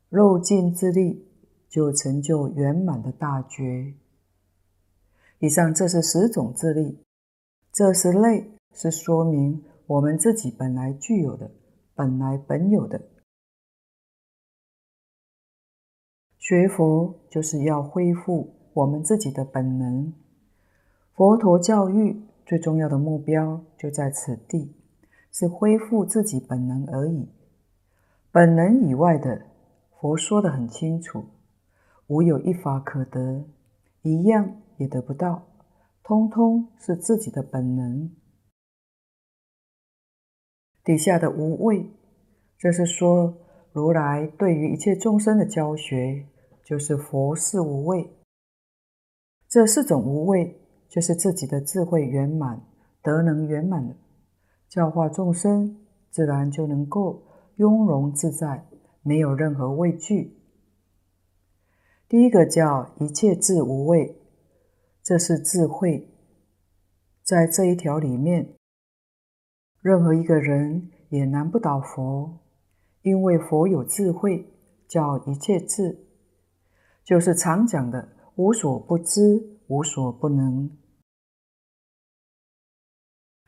[0.09, 1.25] 肉尽自利，
[1.69, 3.93] 就成就圆满的大觉。
[5.39, 6.99] 以上这是十种自利，
[7.77, 11.51] 这是类是说明我们自己本来具有的、
[11.93, 12.99] 本来本有的。
[16.39, 20.11] 学佛就是要恢复我们自己的本能。
[21.13, 24.73] 佛陀教育最重要的目标就在此地，
[25.31, 27.29] 是恢复自己本能而已。
[28.31, 29.43] 本能以外的，
[29.99, 31.25] 佛说得很清楚，
[32.07, 33.45] 无有一法可得，
[34.01, 35.46] 一样也得不到，
[36.07, 38.09] 通通是自己的本能。
[40.81, 41.91] 底下的无畏，
[42.57, 43.37] 这是说
[43.73, 46.25] 如来对于一切众生的教学。
[46.63, 48.09] 就是佛是无畏，
[49.49, 52.61] 这四种无畏，就是自己的智慧圆满、
[53.01, 53.95] 德能圆满了，
[54.67, 55.77] 教化众生，
[56.09, 57.23] 自然就能够
[57.55, 58.65] 雍容自在，
[59.01, 60.37] 没有任何畏惧。
[62.09, 64.21] 第一个叫一切智无畏，
[65.07, 66.05] 这是智慧，
[67.23, 68.55] 在这一条里面，
[69.79, 72.39] 任何一个人也难不倒佛，
[73.03, 74.45] 因为佛有智慧，
[74.85, 75.97] 叫一切智。
[77.05, 80.77] 就是常讲的无所不知，无所不能。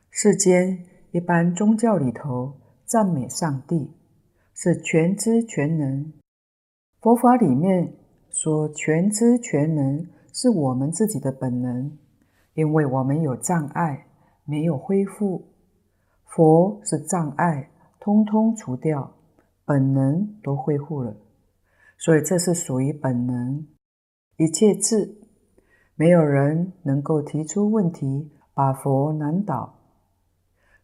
[0.08, 3.92] 世间一般宗教里头赞美上帝
[4.54, 6.10] 是全知全能，
[7.02, 7.98] 佛法里面
[8.30, 11.96] 说全知全能是我们自己的本能，
[12.54, 14.06] 因为我们有障碍
[14.44, 15.48] 没有恢复，
[16.24, 19.12] 佛是障碍通通除掉，
[19.64, 21.16] 本能都恢复了。
[21.98, 23.66] 所以这是属于本能，
[24.36, 25.16] 一切智，
[25.94, 29.74] 没有人能够提出问题，把佛难倒。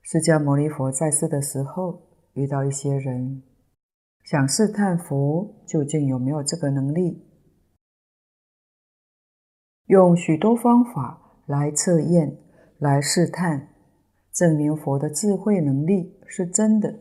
[0.03, 2.03] 释迦牟尼佛在世的时候，
[2.35, 3.43] 遇到一些人
[4.23, 7.26] 想试探佛究竟有没有这个能力，
[9.87, 12.37] 用许多方法来测验、
[12.79, 13.69] 来试探，
[14.33, 17.01] 证明佛的智慧能力是真的。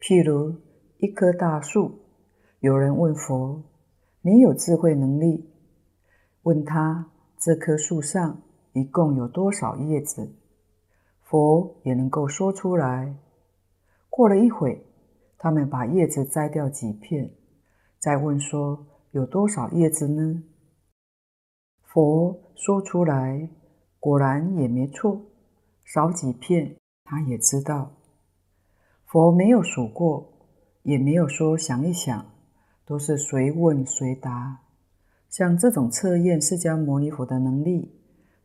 [0.00, 0.54] 譬如
[0.98, 1.98] 一棵大树。
[2.60, 3.62] 有人问佛
[4.20, 5.48] ：“你有智慧能力，
[6.42, 8.42] 问他这棵树上
[8.74, 10.30] 一共有多少叶子，
[11.22, 13.16] 佛也能够说出来。
[14.10, 14.84] 过了一会，
[15.38, 17.30] 他们把叶子摘掉几片，
[17.98, 20.42] 再问说有多少叶子呢？
[21.92, 23.48] 佛说出来，
[23.98, 25.20] 果然也没错，
[25.84, 27.90] 少几片他也知道。
[29.06, 30.32] 佛没有数过，
[30.84, 32.24] 也没有说想一想，
[32.86, 34.60] 都是随问随答。
[35.28, 37.90] 像这种测验释迦牟尼佛的能力，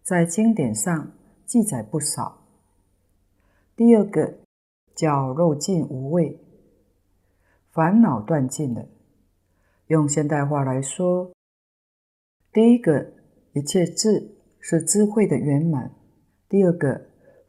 [0.01, 1.12] 在经典上
[1.45, 2.47] 记载不少。
[3.75, 4.39] 第二个
[4.95, 6.39] 叫肉尽无畏，
[7.71, 8.88] 烦恼断尽了。
[9.86, 11.31] 用现代话来说，
[12.51, 13.13] 第一个
[13.55, 15.89] 一切智是智慧的圆满；
[16.49, 17.01] 第二个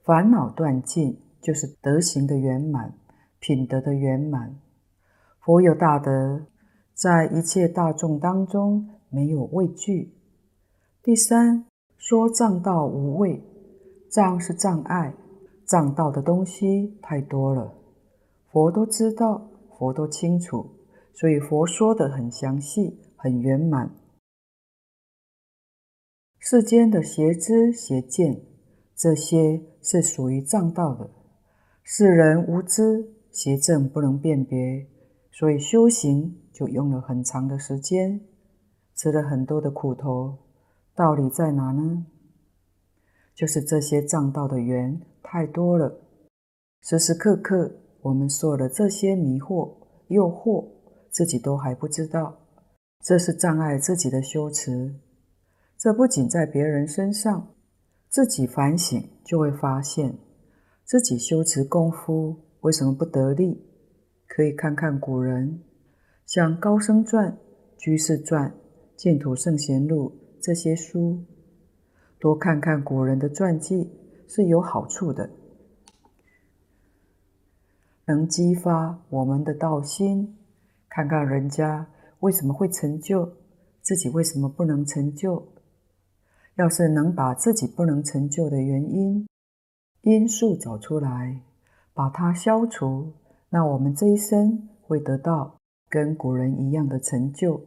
[0.05, 2.95] 烦恼断尽，就是德行的圆满。
[3.39, 4.57] 品德的圆满，
[5.41, 6.47] 佛有大德，
[6.95, 10.15] 在一切大众当中没有畏惧。
[11.03, 11.65] 第三，
[11.99, 13.43] 说障道无畏，
[14.09, 15.15] 障是障碍，
[15.65, 17.75] 障道的东西太多了，
[18.51, 20.67] 佛都知道，佛都清楚，
[21.13, 23.91] 所以佛说得很详细，很圆满。
[26.49, 28.41] 世间的邪知邪见，
[28.95, 31.11] 这些是属于障道的，
[31.83, 33.11] 世人无知。
[33.33, 34.87] 邪正不能辨别，
[35.33, 38.21] 所以修行就用了很长的时间，
[38.95, 40.39] 吃了很多的苦头。
[40.95, 42.07] 道理在哪呢？
[43.35, 46.01] 就是这些障道的缘太多了，
[46.81, 49.75] 时时刻刻我们受了这些迷惑、
[50.07, 50.65] 诱惑，
[51.11, 52.39] 自己都还不知道，
[53.03, 54.95] 这是障碍自己的修持。
[55.87, 57.55] 这不仅在别人身上，
[58.09, 60.19] 自己反省就会发现，
[60.85, 62.35] 自己修持功夫。
[62.63, 63.65] 为什么不得力？
[64.27, 65.63] 可以看看古人，
[66.25, 67.31] 像《高僧传》
[67.79, 68.51] 《居士传》
[68.97, 70.11] 《净土圣贤录》
[70.43, 71.21] 这些书，
[72.19, 73.89] 多看看古人的传记
[74.27, 75.31] 是有好处的，
[78.07, 80.37] 能激发我们的道心。
[80.89, 81.87] 看看人家
[82.19, 83.31] 为什么会成就，
[83.83, 85.47] 自己为什么不能成就？
[86.57, 89.27] 要是能把自己不能成就的原因、
[90.03, 91.43] 因素找出来。
[91.95, 93.15] 把它消除，
[93.49, 95.57] 那我们这一生会得到
[95.89, 97.59] 跟古人一样的成就。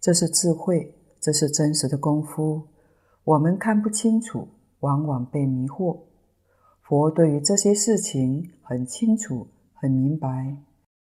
[0.00, 2.62] 这是智慧，这是真实的功夫。
[3.22, 4.48] 我们看不清楚，
[4.80, 5.98] 往往被迷惑。
[6.80, 10.56] 佛对于这些事情很清楚、很明白，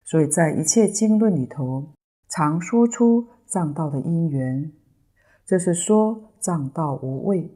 [0.04, 1.92] 所以在一切经论里头，
[2.30, 4.72] 常说出障道的因缘。
[5.46, 7.50] 这是说障道无畏，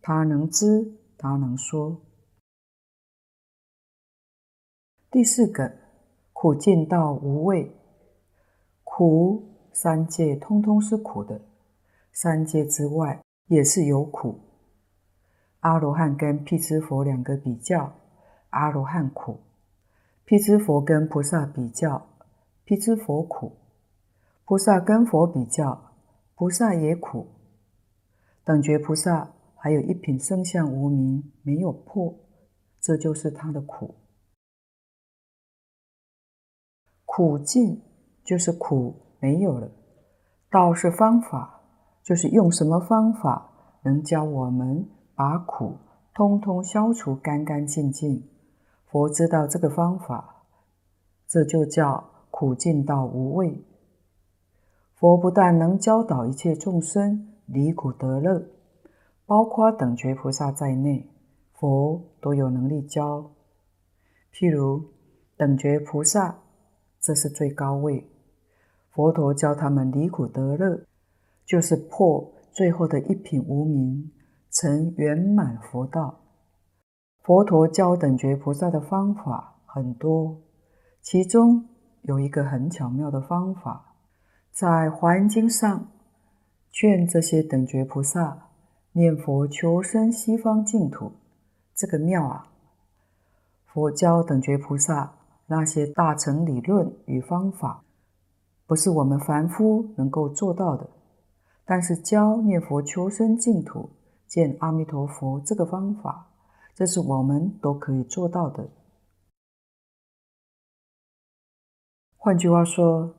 [0.00, 2.00] 他能知，他能说。
[5.10, 5.70] 第四个，
[6.32, 7.70] 苦尽道无畏。
[8.82, 9.42] 苦，
[9.74, 11.42] 三界通通是苦的，
[12.12, 14.40] 三界之外也是有苦。
[15.60, 17.92] 阿罗汉跟辟支佛两个比较，
[18.50, 19.34] 阿罗汉苦；
[20.24, 22.06] 辟支佛跟菩萨比较，
[22.64, 23.52] 辟支佛苦；
[24.46, 25.92] 菩萨跟佛比较，
[26.34, 27.28] 菩萨也苦。
[28.44, 32.14] 等觉菩萨还有一品圣相无明没有破，
[32.80, 33.94] 这就是他的苦。
[37.06, 37.80] 苦尽
[38.24, 39.70] 就是苦没有了，
[40.50, 41.62] 道是方法，
[42.02, 45.78] 就是用什么方法能教我们把苦
[46.12, 48.28] 通通消除干干净净。
[48.86, 50.44] 佛知道这个方法，
[51.26, 53.64] 这就叫苦尽道无畏。
[54.94, 58.48] 佛不但能教导一切众生离苦得乐，
[59.26, 61.10] 包括等觉菩萨在内，
[61.52, 63.30] 佛都有能力教。
[64.32, 64.84] 譬如
[65.36, 66.40] 等觉菩萨。
[67.06, 68.10] 这是最高位，
[68.90, 70.86] 佛陀教他们离苦得乐，
[71.44, 74.10] 就是破最后的一品无明，
[74.50, 76.18] 成圆满佛道。
[77.20, 80.40] 佛陀教等觉菩萨的方法很多，
[81.02, 81.68] 其中
[82.04, 83.96] 有一个很巧妙的方法，
[84.50, 85.86] 在《华严经》上
[86.74, 88.48] 劝这些等觉菩萨
[88.94, 91.12] 念佛求生西方净土，
[91.72, 92.48] 这个妙啊！
[93.66, 95.14] 佛教等觉菩萨。
[95.46, 97.84] 那些大乘理论与方法，
[98.66, 100.88] 不是我们凡夫能够做到的。
[101.66, 103.90] 但是教念佛求生净土、
[104.26, 106.30] 见阿弥陀佛这个方法，
[106.74, 108.66] 这是我们都可以做到的。
[112.16, 113.14] 换句话说，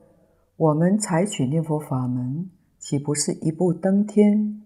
[0.56, 2.50] 我们采取念佛法门，
[2.86, 4.62] 岂不是一步登天？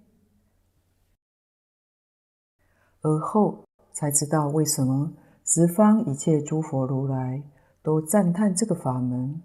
[3.00, 3.64] 而后
[3.94, 5.14] 才知道为什么。
[5.46, 7.42] 十方一切诸佛如来
[7.82, 9.42] 都赞叹这个法门，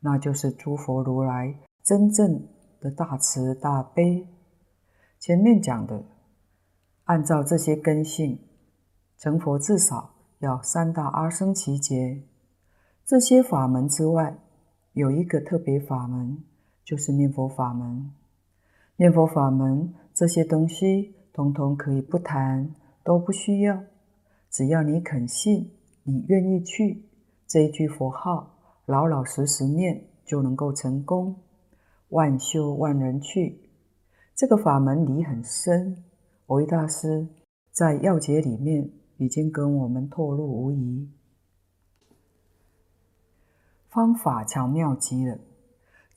[0.00, 2.46] 那就是诸佛如来真正
[2.78, 4.28] 的大慈大悲。
[5.18, 6.04] 前面讲的，
[7.04, 8.38] 按照这些根性，
[9.16, 12.22] 成佛至少要三大阿僧祇劫。
[13.06, 14.36] 这些法门之外，
[14.92, 16.44] 有一个特别法门，
[16.90, 18.10] 就是念佛法门。
[18.96, 22.74] 念佛法门这些东西，通通可以不谈，
[23.04, 23.80] 都不需要。
[24.50, 25.70] 只要你肯信，
[26.02, 27.04] 你愿意去，
[27.46, 31.36] 这一句佛号，老老实实念，就能够成功。
[32.08, 33.70] 万修万人去。
[34.34, 36.02] 这个法门理很深，
[36.48, 37.28] 蕅益大师
[37.70, 41.08] 在要解里面已经跟我们透露无遗。
[43.88, 45.38] 方法巧妙极了，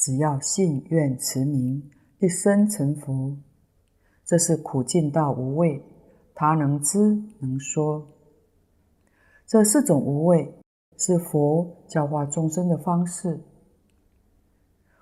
[0.03, 1.89] 只要信愿持名，
[2.19, 3.37] 一生成佛。
[4.25, 5.81] 这是苦尽道无畏，
[6.35, 8.05] 他能知能说。
[9.47, 10.55] 这四种无畏
[10.97, 13.45] 是佛教化众生的方式。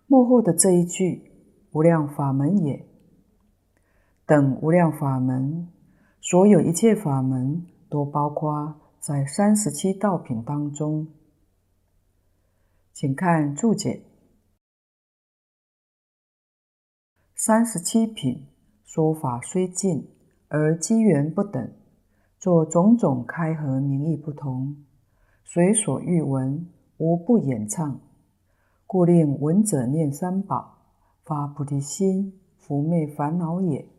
[0.06, 1.32] 末后的这一句
[1.74, 2.86] “无量法门也”，
[4.28, 5.68] 等无量法门，
[6.22, 11.08] 所有一切法门都包括在三十七道品当中。
[12.94, 14.04] 请看注解：
[17.44, 18.46] 三十七品
[18.86, 20.08] 说法虽近，
[20.48, 21.74] 而机缘不等，
[22.38, 24.86] 作种种开合名义不同，
[25.44, 28.00] 随所欲闻，无不演唱。
[28.86, 30.84] 故令闻者念三宝，
[31.24, 33.90] 发菩提心，伏灭烦恼也。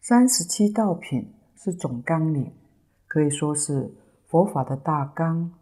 [0.00, 2.50] 三十七道品是总纲领，
[3.06, 3.94] 可以说是
[4.26, 5.52] 佛法的大纲，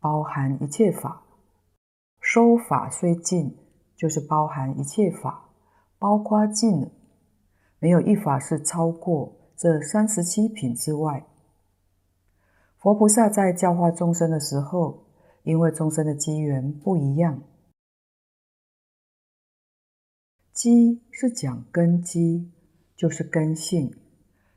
[0.00, 1.24] 包含一切法。
[2.22, 3.54] 说法虽近，
[3.96, 5.48] 就是包含一切法，
[5.98, 6.90] 包括近了，
[7.78, 11.26] 没有一法是超过这三十七品之外。
[12.78, 15.06] 佛菩萨在教化众生的时候，
[15.42, 17.42] 因为众生的机缘不一样，
[20.52, 22.52] 机是讲根基，
[22.94, 23.92] 就是根性。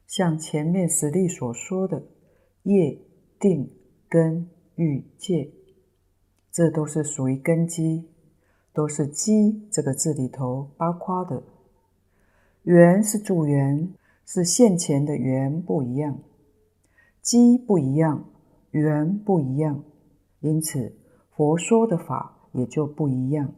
[0.06, 2.04] 像前面实例所说的
[2.64, 3.00] 业、
[3.40, 3.72] 定、
[4.10, 5.52] 根、欲、界，
[6.52, 8.10] 这都是属于根基，
[8.74, 11.42] 都是机这个字里头包括的。
[12.64, 13.94] 缘是主缘，
[14.26, 16.20] 是现前的缘不一样，
[17.22, 18.26] 机不一样，
[18.72, 19.84] 缘不一样。
[20.42, 20.96] 因此，
[21.36, 23.54] 佛说的法也就不一样，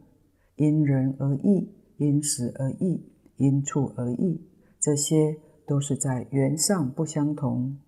[0.56, 3.04] 因人而异，因时而异，
[3.36, 4.48] 因处而异，
[4.80, 5.36] 这些
[5.66, 7.78] 都是在缘上不相同。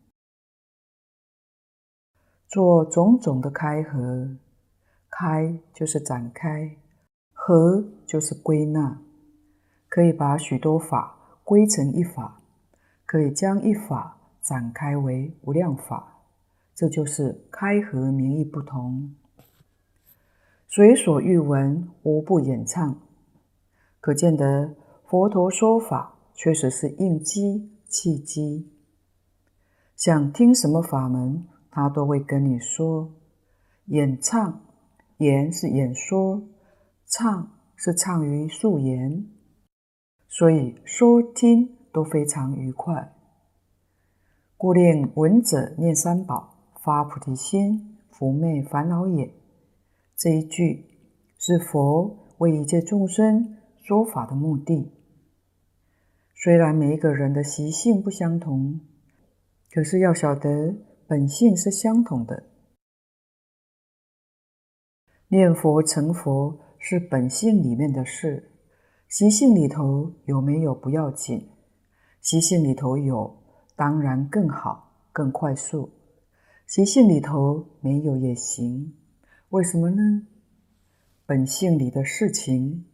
[2.49, 4.37] 做种种的开合，
[5.11, 6.77] 开就是展开，
[7.47, 9.03] 和就是归纳，
[9.90, 11.14] 可以把许多法
[11.45, 12.40] 归成一法，
[13.05, 16.22] 可以将一法展开为无量法。
[16.74, 19.14] 这就是开合名义不同，
[20.68, 22.99] 随所欲闻，无不演唱。
[24.01, 24.74] 可见得
[25.07, 28.72] 佛陀说法确实是应机契机。
[29.95, 33.12] 想听什么法门，他都会跟你说。
[33.88, 34.62] 演唱，
[35.18, 36.42] 演是演说，
[37.17, 39.25] 唱是唱于素言，
[40.27, 43.15] 所以说听都非常愉快。
[44.57, 46.73] 故令闻者念三宝。
[46.83, 49.33] 发菩提心，伏灭烦恼也。
[50.17, 50.85] 这一句
[51.39, 54.93] 是佛为一切众生说法的目的。
[56.35, 58.81] 虽然每一个人的习性不相同，
[59.71, 60.75] 可是要晓得
[61.07, 62.43] 本性是相同的。
[65.29, 68.51] 念佛成佛是本性里面的事，
[69.09, 71.49] 习性里头有没有不要紧，
[72.20, 73.39] 习性里头有，
[73.74, 75.91] 当然更好，更快速。
[76.66, 78.93] 习性里头没有也行，
[79.49, 80.26] 为什么呢？
[81.24, 82.85] 本性里的事情，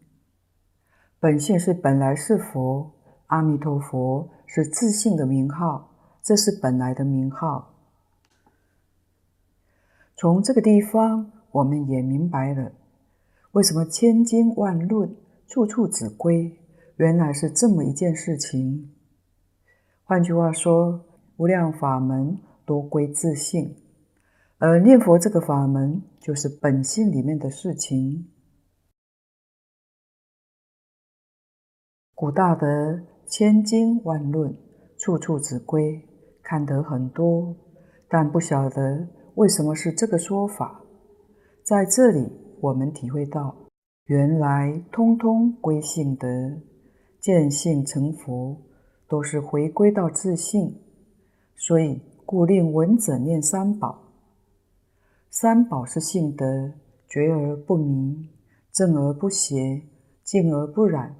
[1.18, 2.92] 本性是本来是佛，
[3.26, 5.90] 阿弥陀佛是自性的名号，
[6.22, 7.74] 这是本来的名号。
[10.16, 12.70] 从这个地方，我们也明白了，
[13.52, 16.58] 为什么千经万论处处只归，
[16.96, 18.94] 原来是这么一件事情。
[20.04, 21.04] 换句话说，
[21.36, 22.38] 无量法门。
[22.66, 23.74] 多归自性，
[24.58, 28.28] 而念佛这个法门就是本性里面的事情。
[32.14, 34.56] 古大德千经万论，
[34.96, 36.00] 处处只归，
[36.44, 37.56] 看得很多，
[38.08, 40.84] 但不晓得为什么是这个说法。
[41.64, 42.30] 在这里，
[42.60, 43.56] 我们体会到，
[44.06, 46.28] 原来通通归性德，
[47.20, 48.56] 见性成佛，
[49.08, 50.74] 都是回归到自性，
[51.56, 52.00] 所以。
[52.30, 54.02] 故令闻者念三宝，
[55.30, 56.72] 三宝是性德，
[57.08, 58.28] 觉而不迷，
[58.70, 59.82] 正而不邪，
[60.22, 61.16] 净而不染，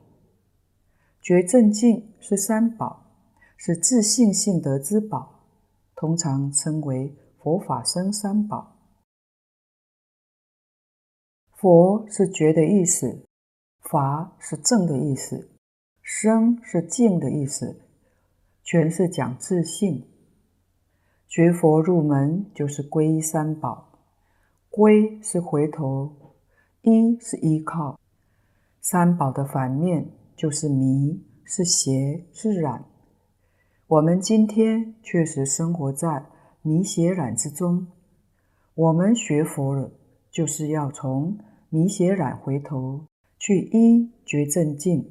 [1.21, 3.03] 觉正净是三宝，
[3.57, 5.41] 是自性性德之宝，
[5.97, 7.13] 通常称为
[7.43, 8.77] 佛法僧三宝。
[11.61, 13.27] 佛是觉的意思，
[13.81, 15.51] 法是正的意思，
[16.01, 17.83] 生是净的意思，
[18.65, 20.03] 全是讲自信。
[21.29, 23.99] 学佛入门就是皈依三宝，
[24.71, 26.11] 皈是回头，
[26.81, 28.01] 依是依靠。
[28.81, 32.83] 三宝的反面就是迷，是邪，是染。
[33.87, 36.25] 我们今天确实生活在
[36.63, 37.87] 迷邪染之中。
[38.75, 39.91] 我们学佛了，
[40.31, 41.37] 就是要从
[41.73, 43.07] 迷邪染回头，
[43.39, 45.09] 去依觉正净，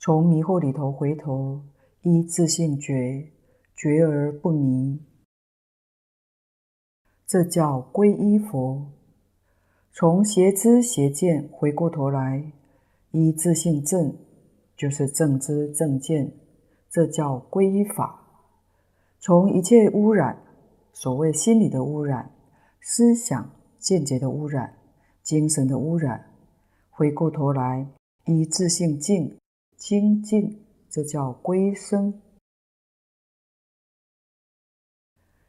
[0.00, 1.62] 从迷惑里头回头，
[2.02, 3.30] 依自性觉，
[3.76, 5.00] 觉而不迷。
[7.24, 8.84] 这叫皈依佛。
[9.92, 12.50] 从邪知邪见回过头来，
[13.12, 14.12] 依自性正，
[14.76, 16.32] 就是正知正见，
[16.90, 18.20] 这叫皈依法。
[19.20, 20.36] 从一切污染，
[20.92, 22.32] 所谓心理的污染、
[22.80, 24.74] 思想见解的污染。
[25.24, 26.30] 精神的污染，
[26.90, 27.88] 回过头来
[28.26, 29.34] 依自性净
[29.78, 30.60] 清净，
[30.90, 32.20] 这叫归生。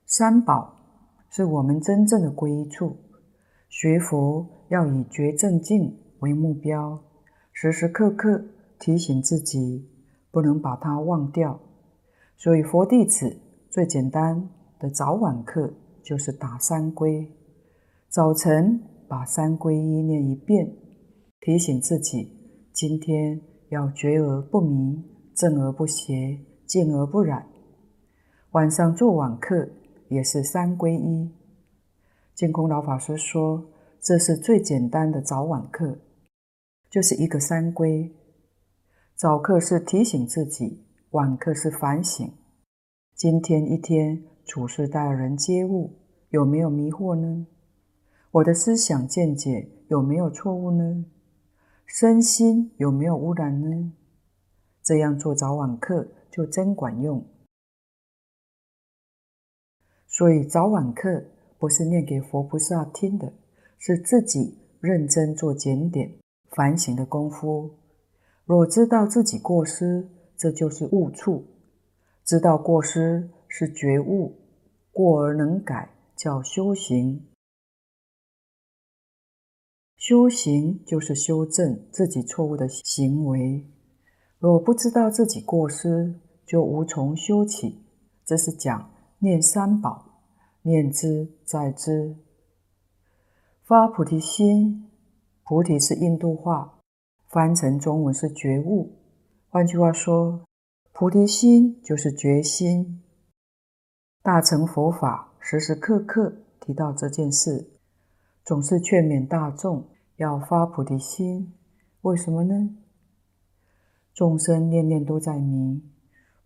[0.05, 0.77] 三宝
[1.29, 2.95] 是我们真正的归处。
[3.67, 6.97] 学佛要以觉正净为目标，
[7.51, 8.45] 时时刻刻
[8.79, 9.89] 提醒自己，
[10.31, 11.59] 不能把它忘掉。
[12.37, 13.37] 所以佛弟子
[13.69, 14.49] 最简单
[14.79, 17.29] 的早晚课就是打三归，
[18.07, 18.81] 早晨。
[19.07, 20.75] 把三皈依念一遍，
[21.39, 22.31] 提醒自己
[22.73, 25.03] 今天要觉而不迷，
[25.35, 27.47] 正而不邪，净而不染。
[28.51, 29.69] 晚上做晚课
[30.09, 31.31] 也是三皈依。
[32.33, 33.65] 净空老法师说，
[34.01, 35.99] 这是最简单的早晚课，
[36.89, 38.11] 就是一个三皈。
[39.15, 42.29] 早课是提醒自己，晚课是反省。
[43.15, 45.93] 今天一天处事待人接物，
[46.29, 47.47] 有没有迷惑呢？
[48.35, 51.05] 我的思想见解有没有错误呢？
[51.85, 53.93] 身心有没有污染呢？
[54.83, 57.25] 这样做早晚课就真管用。
[60.05, 61.23] 所以早晚课
[61.57, 63.31] 不是念给佛菩萨听的，
[63.77, 66.11] 是自己认真做检点、
[66.49, 67.71] 反省的功夫。
[68.43, 71.41] 若知道自己过失，这就是悟处；
[72.25, 74.35] 知道过失是觉悟，
[74.91, 77.25] 过而能改，叫修行。
[80.07, 83.65] 修行就是修正自己错误的行为。
[84.37, 86.13] 若不知道自己过失，
[86.45, 87.83] 就无从修起。
[88.23, 90.21] 这是讲念三宝，
[90.61, 92.15] 念知在知，
[93.63, 94.91] 发菩提心。
[95.43, 96.77] 菩提是印度话，
[97.29, 98.99] 翻成中文是觉悟。
[99.49, 100.45] 换句话说，
[100.93, 103.01] 菩提心就是觉心。
[104.21, 107.71] 大乘佛法时时刻刻提到这件事，
[108.43, 109.83] 总是劝勉大众。
[110.17, 111.53] 要发菩提心，
[112.01, 112.77] 为什么呢？
[114.13, 115.83] 众生念念都在迷，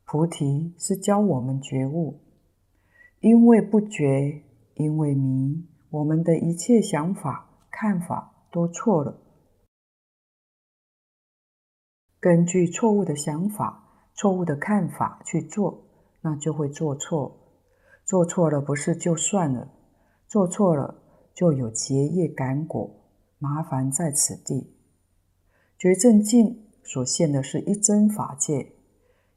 [0.05, 2.19] 菩提是教我们觉悟。
[3.19, 4.43] 因为不觉，
[4.73, 9.19] 因为迷，我们的一切想法、看法都错了。
[12.19, 15.83] 根据错误的想法、错误的看法去做，
[16.21, 17.37] 那就会做错。
[18.03, 19.71] 做错了不是就算了，
[20.27, 21.03] 做错了
[21.35, 22.98] 就有结业感果。
[23.39, 24.75] 麻烦在此地，
[25.77, 28.73] 觉正净所现的是一真法界，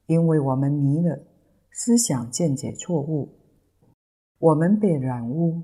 [0.07, 1.23] 因为我们迷了，
[1.71, 3.39] 思想见解错误，
[4.41, 5.63] 我们被染污，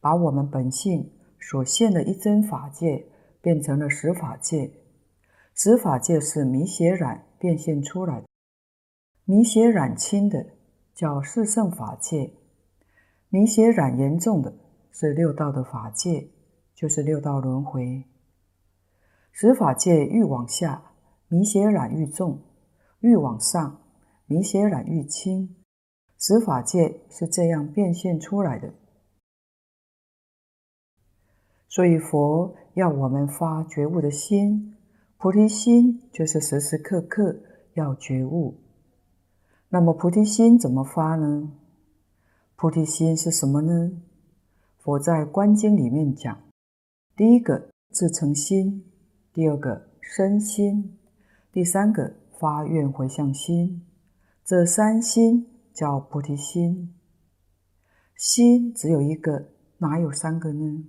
[0.00, 3.06] 把我们本性所现的一真法界
[3.40, 4.68] 变成了实法界，
[5.54, 8.26] 实法界是迷邪染变现出来的，
[9.24, 10.44] 迷邪染轻的
[10.92, 12.32] 叫四圣法界，
[13.28, 14.52] 迷邪染严重的
[14.90, 16.30] 是六道的法界。
[16.76, 18.04] 就是六道轮回，
[19.32, 20.92] 十法界愈往下，
[21.26, 22.38] 迷邪染愈重；
[23.00, 23.80] 愈往上，
[24.26, 25.56] 迷邪染愈轻。
[26.18, 28.74] 十法界是这样变现出来的。
[31.66, 34.76] 所以佛要我们发觉悟的心，
[35.16, 37.40] 菩提心就是时时刻刻
[37.72, 38.60] 要觉悟。
[39.70, 41.50] 那么菩提心怎么发呢？
[42.54, 44.02] 菩提心是什么呢？
[44.78, 46.45] 佛在《观经》里面讲。
[47.16, 48.84] 第一个自诚心，
[49.32, 50.98] 第二个身心，
[51.50, 53.86] 第三个发愿回向心，
[54.44, 56.94] 这三心叫菩提心。
[58.16, 59.48] 心只有一个，
[59.78, 60.84] 哪有三个呢？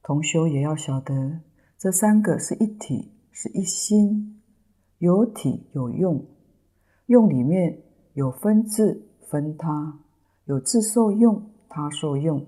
[0.00, 1.40] 同修也要晓得，
[1.76, 4.40] 这三个是一体，是一心。
[4.98, 6.24] 有体有用，
[7.06, 7.82] 用里面
[8.12, 9.98] 有分自分他，
[10.44, 12.46] 有自受用、他受用。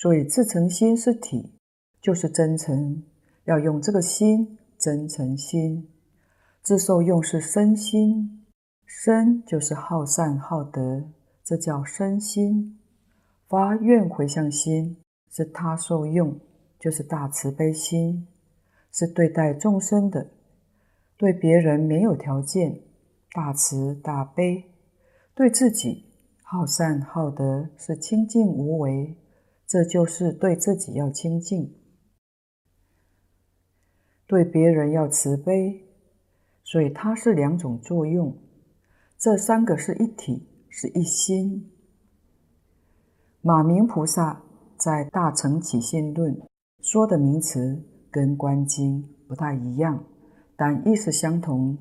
[0.00, 1.52] 所以自诚心是体，
[2.00, 3.02] 就是真诚，
[3.44, 5.90] 要用这个心，真诚心。
[6.62, 8.46] 自受用是身心，
[8.86, 11.04] 身就是好善好德，
[11.44, 12.78] 这叫身心。
[13.46, 14.96] 发愿回向心
[15.30, 16.40] 是他受用，
[16.78, 18.26] 就是大慈悲心，
[18.90, 20.30] 是对待众生的，
[21.18, 22.80] 对别人没有条件，
[23.34, 24.64] 大慈大悲；
[25.34, 26.06] 对自己
[26.42, 29.14] 好善好德，是清净无为，
[29.70, 31.72] 这就是对自己要清净，
[34.26, 35.86] 对别人要慈悲。
[36.64, 38.36] 所以它是两种作用，
[39.16, 41.70] 这三个是一体，是一心。
[43.42, 44.42] 马明菩萨
[44.76, 46.34] 在《大乘起信论》
[46.80, 50.04] 说的名词跟《观经》不太一样，
[50.56, 51.78] 但意思相同。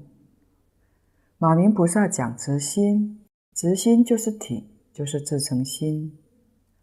[1.39, 3.25] 马明菩萨讲慈心，
[3.55, 6.19] 慈心就是体，就是自诚心。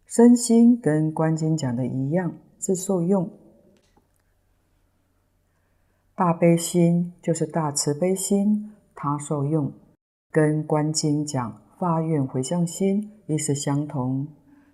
[0.07, 3.29] 身心跟《观经》讲的一样，是受用。
[6.15, 9.73] 大悲心就是大慈悲心，他受用，
[10.31, 14.29] 跟《观经》讲发愿回向心意思相同，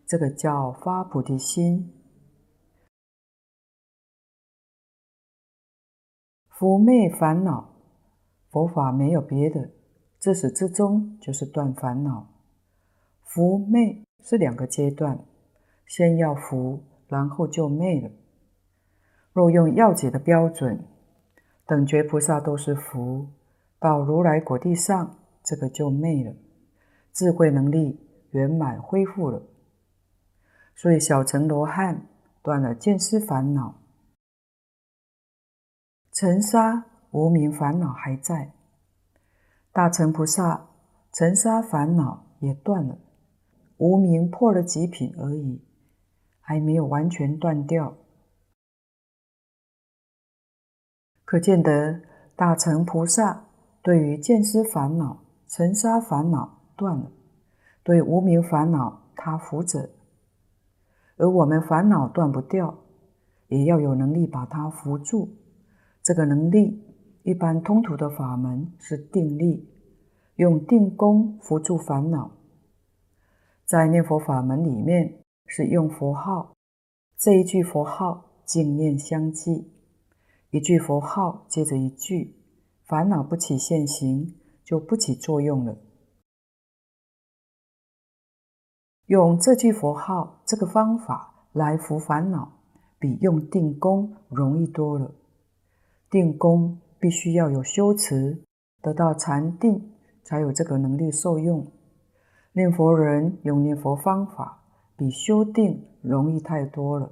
[0.05, 1.91] 这个叫发菩提心。
[6.47, 7.73] 伏灭烦恼，
[8.51, 9.71] 佛法没有别的，
[10.19, 12.29] 自始至终就是断烦恼。
[13.23, 15.19] 伏灭是两个阶段，
[15.85, 18.09] 先要伏，然后就灭了。
[19.33, 20.87] 若用要解的标准，
[21.65, 23.27] 等觉菩萨都是福，
[23.79, 26.35] 到如来果地上，这个就灭了，
[27.11, 27.99] 智慧能力
[28.31, 29.43] 圆满恢复了。
[30.75, 32.07] 所以小乘罗汉
[32.41, 33.75] 断了见思烦恼，
[36.11, 38.53] 尘沙无明烦恼还在；
[39.71, 40.69] 大乘菩萨
[41.11, 42.97] 尘沙烦恼也断了，
[43.77, 45.61] 无名破了几品而已，
[46.39, 47.95] 还没有完全断掉。
[51.25, 52.01] 可见得
[52.35, 53.45] 大乘菩萨
[53.81, 57.11] 对于见思烦恼、尘沙烦恼断了，
[57.83, 59.89] 对无名烦恼他扶着，
[61.17, 62.77] 而我们烦恼断不掉，
[63.47, 65.29] 也要有能力把它扶住。
[66.03, 66.83] 这个能力，
[67.23, 69.67] 一般通途的法门是定力，
[70.35, 72.31] 用定功扶住烦恼。
[73.73, 76.53] 在念佛法门里面是用佛号，
[77.17, 79.67] 这一句佛号净念相继。
[80.51, 82.35] 一句佛号接着一句，
[82.85, 85.75] 烦恼不起现行，就不起作用了。
[89.07, 92.53] 用这句佛号这个方法来伏烦恼，
[92.99, 95.15] 比用定功容易多了。
[96.11, 98.43] 定功必须要有修持，
[98.83, 99.93] 得到禅定，
[100.23, 101.65] 才有这个能力受用。
[102.55, 104.63] 念佛人用念佛方法，
[104.95, 107.11] 比修定容易太多了。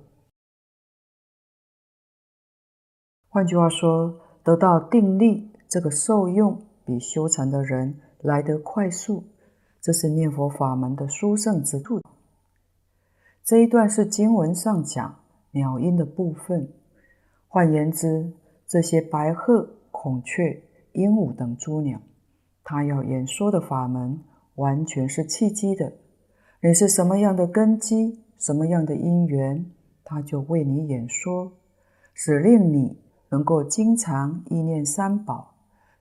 [3.27, 9.23] 换句话说，得到定力，这个受用比修禅的人来得快速，
[9.81, 11.99] 这是念佛法门的殊胜之处。
[13.43, 15.23] 这一段是经文上讲
[15.53, 16.71] 鸟音的部分，
[17.47, 18.31] 换言之，
[18.67, 20.61] 这些白鹤、孔雀、
[20.93, 21.99] 鹦鹉等诸鸟，
[22.63, 24.23] 它要演说的法门
[24.55, 25.93] 完全是契机的。
[26.61, 29.65] 你是什么样的根基，什么样的因缘，
[30.03, 31.53] 它就为你演说，
[32.13, 33.01] 使令你。
[33.33, 35.55] 能够经常意念三宝，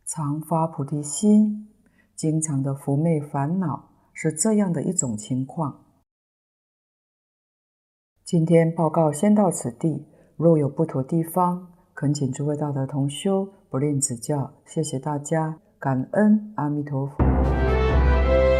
[0.05, 1.69] 常发菩提心，
[2.17, 5.85] 经常的伏灭烦恼，是这样的一种情况。
[8.25, 14.53] 今天报告先到此地，若有不妥地方，恳请诸位大德同修不吝指教。
[14.67, 17.30] 谢谢大家，感恩阿弥陀佛。
[18.31, 18.60] Bye.